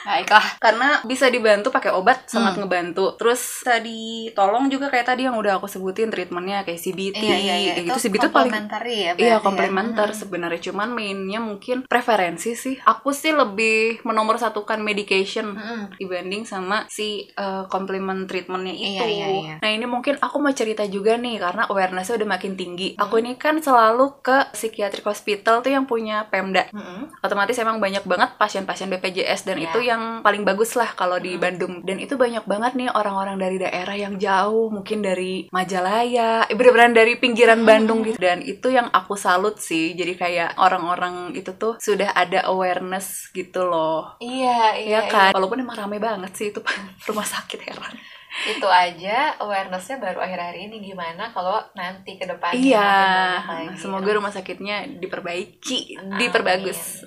Baiklah. 0.03 0.47
Karena 0.59 1.03
bisa 1.03 1.27
dibantu 1.27 1.69
pakai 1.69 1.91
obat, 1.91 2.27
sangat 2.27 2.55
Hmm. 2.55 2.63
ngebantu. 2.63 3.19
Terus 3.19 3.43
bisa 3.59 3.83
ditolong 3.83 4.69
juga 4.69 4.87
kayak 4.87 5.03
tadi 5.05 5.27
yang 5.27 5.35
udah 5.35 5.59
aku 5.59 5.67
sebutin 5.67 6.09
treatmentnya 6.09 6.63
kayak 6.63 6.79
CBT, 6.79 7.19
Iya, 7.19 7.37
iya, 7.37 7.55
iya. 7.57 7.73
kayak 7.75 7.83
Itu 7.83 7.91
gitu. 7.91 8.03
CBT 8.07 8.25
paling 8.31 8.55
ya. 8.87 9.13
Iya 9.13 9.13
ya? 9.19 9.37
komplementer 9.41 10.07
Mm-mm. 10.07 10.21
sebenarnya 10.21 10.61
cuman 10.63 10.89
mainnya 10.91 11.41
mungkin 11.41 11.86
preferensi 11.87 12.53
sih. 12.55 12.77
Aku 12.83 13.11
sih 13.11 13.33
lebih 13.33 14.03
menomor 14.05 14.37
satukan 14.37 14.79
medication 14.79 15.55
Mm-mm. 15.55 15.97
dibanding 15.97 16.45
sama 16.45 16.85
si 16.87 17.27
uh, 17.35 17.67
complement 17.67 18.27
treatmentnya 18.27 18.75
itu. 18.75 19.03
Iya, 19.03 19.07
iya, 19.07 19.27
iya. 19.31 19.55
Nah 19.63 19.71
ini 19.71 19.87
mungkin 19.87 20.19
aku 20.21 20.39
mau 20.39 20.53
cerita 20.53 20.85
juga 20.87 21.17
nih 21.17 21.39
karena 21.41 21.67
awarenessnya 21.67 22.19
udah 22.21 22.29
makin 22.29 22.55
tinggi. 22.55 22.95
Aku 22.99 23.19
ini 23.19 23.39
kan 23.39 23.59
selalu 23.59 24.21
ke 24.21 24.53
psikiatrik 24.53 25.07
hospital 25.07 25.63
tuh 25.63 25.73
yang 25.73 25.87
punya 25.87 26.27
Pemda. 26.29 26.69
Mm-mm. 26.71 27.23
Otomatis 27.23 27.57
emang 27.57 27.79
banyak 27.79 28.05
banget 28.05 28.35
pasien-pasien 28.37 28.91
BPJS 28.91 29.47
dan 29.47 29.57
Iya. 29.57 29.73
itu 29.73 29.79
yang 29.89 30.03
paling 30.21 30.45
bagus 30.45 30.77
lah 30.77 30.93
kalau 30.93 31.17
di 31.17 31.39
Bandung. 31.41 31.81
Dan 31.81 31.97
itu 31.97 32.19
banyak 32.19 32.45
banget 32.45 32.77
nih 32.77 32.91
orang-orang 32.93 33.41
dari 33.41 33.57
daerah 33.57 33.97
yang 33.97 34.21
jauh, 34.21 34.69
mungkin 34.69 35.01
dari 35.01 35.49
Majalaya, 35.49 36.45
eh, 36.49 36.55
bener-bener 36.57 36.93
dari 36.93 37.17
pinggiran 37.17 37.63
Bandung 37.65 38.05
gitu. 38.05 38.19
Dan 38.21 38.43
itu 38.43 38.69
yang 38.69 38.89
aku 38.93 39.17
salut 39.17 39.57
sih. 39.57 39.95
Jadi 39.95 40.13
kayak 40.17 40.59
orang-orang 40.59 41.33
itu 41.33 41.53
tuh 41.55 41.76
sudah 41.81 42.11
ada 42.13 42.47
awareness 42.49 43.29
gitu 43.33 43.67
loh. 43.67 44.17
Iya, 44.23 44.77
iya, 44.81 45.01
Iya 45.07 45.13
kan? 45.13 45.31
Walaupun 45.37 45.61
emang 45.63 45.77
rame 45.77 45.99
banget 45.99 46.33
sih 46.37 46.47
itu 46.51 46.61
rumah 47.09 47.27
sakit 47.27 47.61
heran. 47.63 47.95
Itu 48.45 48.69
aja 48.69 49.33
awarenessnya 49.41 49.97
baru 49.97 50.21
akhir-akhir 50.21 50.69
ini 50.69 50.77
gimana 50.85 51.33
kalau 51.33 51.57
nanti 51.73 52.21
ke 52.21 52.29
depannya 52.29 52.61
Iya, 52.61 52.93
lagi. 53.41 53.81
semoga 53.81 54.13
rumah 54.13 54.29
sakitnya 54.29 55.01
diperbaiki, 55.01 55.97
Amin. 55.97 56.19
diperbagus. 56.21 57.07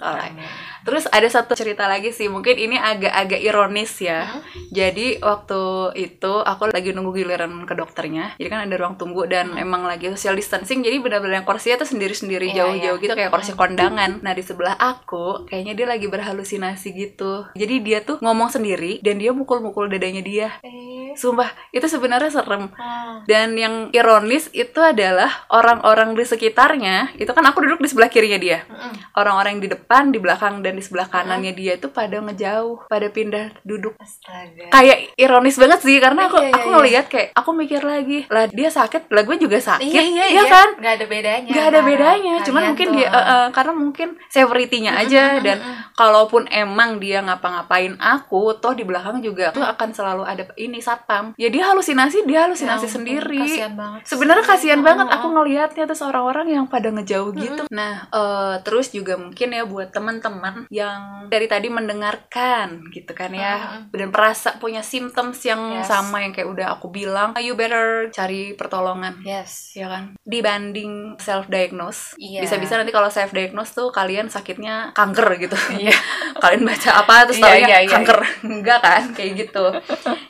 Terus 0.81 1.05
ada 1.05 1.27
satu 1.27 1.53
cerita 1.53 1.85
lagi 1.85 2.09
sih, 2.09 2.25
mungkin 2.25 2.55
ini 2.55 2.79
agak-agak 2.79 3.39
ironis 3.39 3.93
ya. 3.99 4.25
Hmm? 4.25 4.41
Jadi 4.71 5.19
waktu 5.19 5.61
itu 5.99 6.33
aku 6.39 6.71
lagi 6.71 6.95
nunggu 6.95 7.13
giliran 7.13 7.67
ke 7.67 7.75
dokternya. 7.75 8.33
Jadi 8.39 8.47
kan 8.47 8.65
ada 8.65 8.75
ruang 8.79 8.95
tunggu 8.95 9.27
dan 9.27 9.53
emang 9.53 9.83
lagi 9.83 10.09
social 10.09 10.33
distancing. 10.33 10.81
Jadi 10.81 10.97
benar-benar 10.97 11.43
yang 11.43 11.47
kursinya 11.47 11.83
tuh 11.83 11.89
sendiri-sendiri 11.93 12.49
Iya, 12.49 12.65
jauh-jauh 12.65 12.97
iya. 12.97 13.03
gitu 13.03 13.13
kayak 13.13 13.29
kursi 13.29 13.53
kondangan. 13.53 14.23
Nah 14.23 14.33
di 14.33 14.41
sebelah 14.41 14.79
aku 14.79 15.45
kayaknya 15.45 15.75
dia 15.75 15.87
lagi 15.87 16.07
berhalusinasi 16.07 16.87
gitu. 16.95 17.45
Jadi 17.53 17.75
dia 17.83 17.99
tuh 18.01 18.17
ngomong 18.23 18.49
sendiri 18.49 19.03
dan 19.03 19.19
dia 19.19 19.35
mukul-mukul 19.35 19.91
dadanya 19.91 20.23
dia. 20.23 20.47
Eh, 20.63 21.13
Sumpah 21.19 21.51
itu 21.75 21.83
sebenarnya 21.85 22.31
serem. 22.31 22.71
hmm. 22.71 23.27
Dan 23.27 23.59
yang 23.59 23.75
ironis 23.91 24.47
itu 24.55 24.79
adalah 24.79 25.45
orang-orang 25.51 26.15
di 26.15 26.23
sekitarnya. 26.23 27.11
Itu 27.19 27.35
kan 27.35 27.43
aku 27.43 27.59
duduk 27.67 27.83
di 27.83 27.89
sebelah 27.91 28.07
kirinya 28.07 28.39
dia 28.39 28.63
Mm-mm. 28.65 28.93
orang-orang 29.19 29.59
yang 29.59 29.63
di 29.67 29.71
depan, 29.75 30.03
di 30.13 30.19
belakang 30.21 30.63
dan 30.63 30.79
di 30.79 30.83
sebelah 30.85 31.11
kanannya 31.11 31.51
dia 31.51 31.75
itu 31.75 31.91
pada 31.91 32.23
ngejauh, 32.23 32.87
pada 32.87 33.07
pindah 33.11 33.51
duduk. 33.67 33.97
Astaga. 33.99 34.71
Kayak 34.71 34.97
ironis 35.19 35.59
banget 35.59 35.79
sih 35.83 35.97
karena 35.99 36.31
aku 36.31 36.39
Iya, 36.39 36.47
iya, 36.47 36.55
aku 36.55 36.67
iya. 36.69 36.75
ngelihat 36.79 37.05
kayak 37.11 37.29
aku 37.35 37.49
mikir 37.51 37.81
lagi, 37.83 38.19
lah 38.31 38.45
dia 38.47 38.69
sakit, 38.71 39.11
lah 39.11 39.23
gue 39.27 39.37
juga 39.37 39.57
sakit. 39.59 39.83
Iya, 39.83 40.03
iya, 40.07 40.25
iya. 40.31 40.43
kan? 40.47 40.69
Gak 40.79 40.93
ada 41.01 41.05
bedanya. 41.05 41.51
Gak 41.51 41.65
ada 41.73 41.79
bedanya, 41.83 42.33
cuman 42.47 42.61
kalian 42.63 42.69
mungkin 42.71 42.87
tuh. 42.87 42.95
dia 42.95 43.07
eh, 43.09 43.19
eh, 43.19 43.45
karena 43.51 43.73
mungkin 43.75 44.07
severity-nya 44.31 44.91
aja 44.95 45.23
dan 45.43 45.57
kalaupun 45.99 46.47
emang 46.47 47.01
dia 47.03 47.19
ngapa-ngapain 47.19 47.99
aku, 47.99 48.55
toh 48.57 48.71
di 48.71 48.87
belakang 48.87 49.19
juga 49.19 49.51
tuh 49.51 49.65
akan 49.65 49.89
selalu 49.91 50.23
ada 50.23 50.43
ini 50.55 50.79
satpam. 50.99 51.25
Ya 51.35 51.47
dia 51.47 51.63
halusinasi, 51.65 52.23
dia 52.23 52.43
halusinasi 52.43 52.85
Ya 52.85 52.91
sendiri 52.91 53.43
banget. 53.71 54.01
sebenarnya 54.03 54.43
sih. 54.43 54.51
kasihan 54.51 54.81
banget 54.81 55.05
oh, 55.05 55.15
aku 55.15 55.27
ngelihatnya 55.29 55.83
terus 55.85 56.01
orang-orang 56.01 56.47
yang 56.49 56.65
pada 56.65 56.89
ngejauh 56.89 57.31
gitu 57.33 57.63
nah 57.69 58.05
eh, 58.05 58.55
terus 58.61 58.89
juga 58.89 59.15
mungkin 59.15 59.49
ya 59.49 59.63
buat 59.63 59.89
teman-teman 59.89 60.67
yang 60.69 60.99
dari 61.27 61.45
tadi 61.45 61.69
mendengarkan 61.69 62.89
gitu 62.89 63.11
kan 63.11 63.29
ya 63.29 63.85
dan 63.87 64.09
merasa 64.09 64.57
punya 64.57 64.81
symptoms 64.81 65.39
yang 65.41 65.61
Yes. 65.69 65.85
sama 65.87 66.19
yang 66.19 66.31
kayak 66.31 66.49
udah 66.49 66.67
aku 66.73 66.89
bilang 66.89 67.37
you 67.37 67.53
better 67.53 68.09
cari 68.09 68.51
pertolongan 68.53 69.21
Yes. 69.21 69.71
ya 69.73 69.87
kan 69.87 70.17
dibanding 70.19 71.15
self 71.17 71.45
diagnose 71.47 72.15
Iya. 72.15 72.41
bisa-bisa 72.41 72.73
nanti 72.73 72.89
kalau 72.89 73.07
self 73.07 73.29
diagnose 73.29 73.71
tuh 73.71 73.89
kalian 73.89 74.27
sakitnya 74.27 74.91
kanker 74.91 75.37
gitu 75.37 75.55
Iya. 75.71 75.93
kalian 76.41 76.63
baca 76.63 76.89
apa 76.97 77.15
terus 77.25 77.37
Iya, 77.37 77.45
taunya 77.45 77.67
iya, 77.67 77.77
iya, 77.79 77.89
kanker 77.91 78.19
enggak 78.49 78.79
kan 78.79 79.03
kayak 79.11 79.31
gitu 79.39 79.65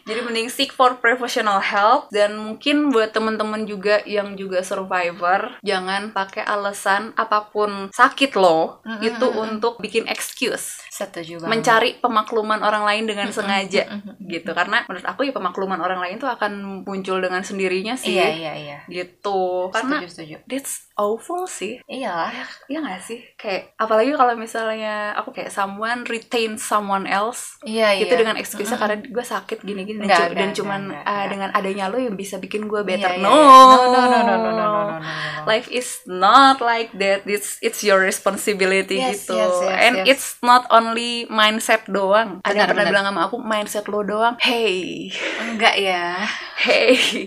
jadi 0.04 0.20
mending 0.22 0.50
seek 0.60 0.76
for 0.76 1.00
professional 1.00 1.64
help 1.64 2.12
dan 2.12 2.36
mungkin 2.36 2.92
buat 2.92 3.16
temen-temen 3.16 3.64
juga 3.64 4.04
yang 4.04 4.36
juga 4.36 4.60
survivor 4.60 5.56
jangan 5.64 6.12
pakai 6.12 6.44
alasan 6.44 7.16
apa 7.16 7.48
pun 7.48 7.88
sakit 7.90 8.36
lo 8.36 8.84
Mm-mm, 8.84 9.00
itu 9.00 9.28
untuk 9.32 9.80
bikin 9.80 10.04
excuse 10.06 10.84
Setuju 10.92 11.40
banget. 11.40 11.50
mencari 11.50 11.90
pemakluman 11.96 12.60
orang 12.60 12.84
lain 12.84 13.08
dengan 13.08 13.32
sengaja 13.32 13.88
gitu 14.20 14.52
karena 14.52 14.84
menurut 14.84 15.08
aku 15.08 15.24
ya 15.24 15.32
pemakluman 15.32 15.80
orang 15.80 16.04
lain 16.04 16.20
tuh 16.20 16.28
akan 16.28 16.84
muncul 16.84 17.18
dengan 17.18 17.40
sendirinya 17.40 17.96
sih 17.96 18.12
Iya, 18.12 18.28
iya, 18.30 18.54
iya. 18.54 18.78
gitu 18.90 19.72
karena 19.72 20.04
Setuju, 20.04 20.12
setuju. 20.12 20.36
that's 20.44 20.92
awful 21.00 21.48
sih 21.48 21.80
Iyalah. 21.88 22.36
Iya 22.68 22.84
gak 22.84 23.00
sih? 23.00 23.24
Kayak 23.40 23.72
apalagi 23.78 24.12
kalau 24.12 24.36
misalnya 24.36 25.16
aku 25.16 25.32
kayak 25.32 25.48
someone 25.48 26.04
retain 26.04 26.60
someone 26.60 27.08
else 27.08 27.56
Iya, 27.64 27.96
iya. 27.96 28.04
itu 28.04 28.12
dengan 28.12 28.36
excuse 28.36 28.68
karena 28.68 29.00
gue 29.00 29.24
sakit 29.24 29.64
gini-gini 29.64 30.04
dan 30.04 30.49
enggak, 30.52 30.60
cuman 30.60 30.82
enggak. 30.92 31.26
dengan 31.30 31.50
adanya 31.54 31.86
lo 31.88 31.98
yang 31.98 32.14
bisa 32.14 32.38
bikin 32.38 32.66
gue 32.66 32.82
better. 32.82 33.12
Iya, 33.14 33.22
iya, 33.22 33.26
no. 33.26 33.32
iya. 33.32 33.46
no, 33.46 33.54
no, 33.54 34.02
no, 34.02 34.02
no, 34.02 34.02
no, 34.10 34.20
no, 34.20 34.36
no, 34.36 34.50
no, 34.52 34.52
no. 34.54 34.98
Life 35.46 35.70
is 35.70 36.04
not 36.06 36.60
like 36.60 36.92
that. 36.96 37.24
It's 37.24 37.58
it's 37.60 37.82
your 37.82 38.00
responsibility 38.00 39.00
Yes, 39.00 39.26
gitu. 39.26 39.38
yes, 39.38 39.54
yes, 39.64 39.80
And 39.80 39.94
yes. 40.02 40.06
it's 40.08 40.28
not 40.42 40.68
only 40.70 41.26
mindset 41.28 41.88
doang. 41.88 42.44
Ada 42.44 42.52
yang 42.52 42.56
Benar, 42.56 42.68
pernah 42.70 42.84
benar. 42.84 42.94
bilang 42.94 43.06
sama 43.08 43.22
aku 43.26 43.38
mindset 43.40 43.86
lo 43.88 44.02
doang. 44.02 44.36
Hey, 44.40 45.10
Enggak 45.42 45.76
ya. 45.80 46.22
hey. 46.60 47.26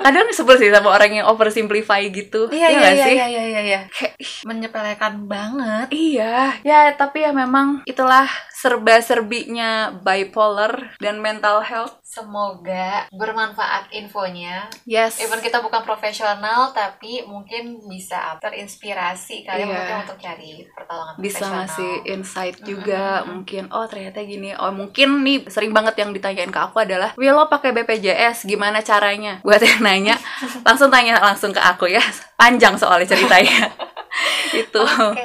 Kadang 0.00 0.28
sebel 0.32 0.56
sih 0.56 0.72
sama 0.72 0.92
orang 0.92 1.22
yang 1.22 1.26
oversimplify 1.28 2.00
gitu. 2.08 2.48
Iya, 2.48 2.68
iya, 2.68 2.88
iya, 2.90 3.04
sih? 3.06 3.14
iya, 3.16 3.26
iya, 3.28 3.42
iya, 3.44 3.60
iya. 3.60 3.80
Kayak, 3.88 4.14
Menyepelekan 4.44 5.14
banget. 5.24 5.86
Iya, 5.90 6.58
ya 6.60 6.92
tapi 6.94 7.24
ya 7.24 7.32
memang 7.32 7.84
itulah 7.84 8.26
serba-serbinya 8.54 10.00
bipolar 10.00 10.96
dan 11.00 11.20
mental 11.20 11.60
health. 11.60 11.96
Semoga 12.14 13.10
bermanfaat 13.10 13.90
infonya. 13.90 14.70
Yes. 14.86 15.18
Even 15.18 15.42
kita 15.42 15.58
bukan 15.58 15.82
profesional, 15.82 16.70
tapi 16.70 17.26
mungkin 17.26 17.82
bisa 17.84 18.38
terinspirasi 18.38 19.42
kali 19.42 19.62
Iya. 19.62 19.68
mungkin 19.68 19.96
untuk 20.06 20.18
cari 20.18 20.50
pertolongan 20.70 21.14
bisa 21.18 21.42
profesional. 21.42 21.58
ngasih 21.66 21.92
insight 22.06 22.56
juga 22.62 23.02
mungkin 23.24 23.66
oh 23.68 23.82
ternyata 23.84 24.22
gini 24.22 24.54
oh 24.54 24.70
mungkin 24.70 25.20
nih 25.20 25.48
sering 25.48 25.74
banget 25.74 25.98
yang 25.98 26.10
ditanyain 26.10 26.48
ke 26.48 26.60
aku 26.60 26.78
adalah 26.78 27.10
Will 27.16 27.34
lo 27.34 27.46
pakai 27.46 27.72
BPJS 27.72 28.44
gimana 28.44 28.78
caranya 28.78 29.42
buat 29.42 29.58
yang 29.58 29.80
nanya 29.80 30.14
langsung 30.62 30.88
tanya 30.88 31.18
langsung 31.18 31.50
ke 31.50 31.58
aku 31.58 31.88
ya 31.88 32.02
panjang 32.36 32.76
soalnya 32.76 33.08
ceritanya 33.08 33.72
itu 34.62 34.82
Oke. 34.84 35.24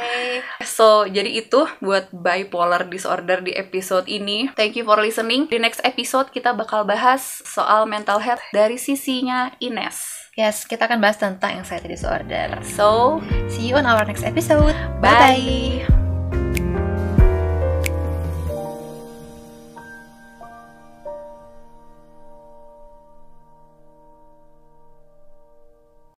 So, 0.80 1.04
jadi 1.04 1.44
itu 1.44 1.68
buat 1.84 2.08
bipolar 2.16 2.88
disorder 2.88 3.44
di 3.44 3.52
episode 3.52 4.08
ini. 4.08 4.48
Thank 4.56 4.80
you 4.80 4.88
for 4.88 4.96
listening. 5.04 5.52
Di 5.52 5.60
next 5.60 5.84
episode 5.84 6.32
kita 6.32 6.56
bakal 6.56 6.88
bahas 6.88 7.44
soal 7.44 7.84
mental 7.84 8.24
health 8.24 8.40
dari 8.56 8.80
sisinya 8.80 9.52
Ines. 9.60 10.32
Yes, 10.40 10.64
kita 10.64 10.88
akan 10.88 11.04
bahas 11.04 11.20
tentang 11.20 11.60
anxiety 11.60 11.92
disorder. 11.92 12.64
So, 12.64 13.20
See 13.52 13.68
you 13.68 13.76
on 13.76 13.84
our 13.84 14.08
next 14.08 14.24
episode. 14.24 14.72
bye. 15.04 16.09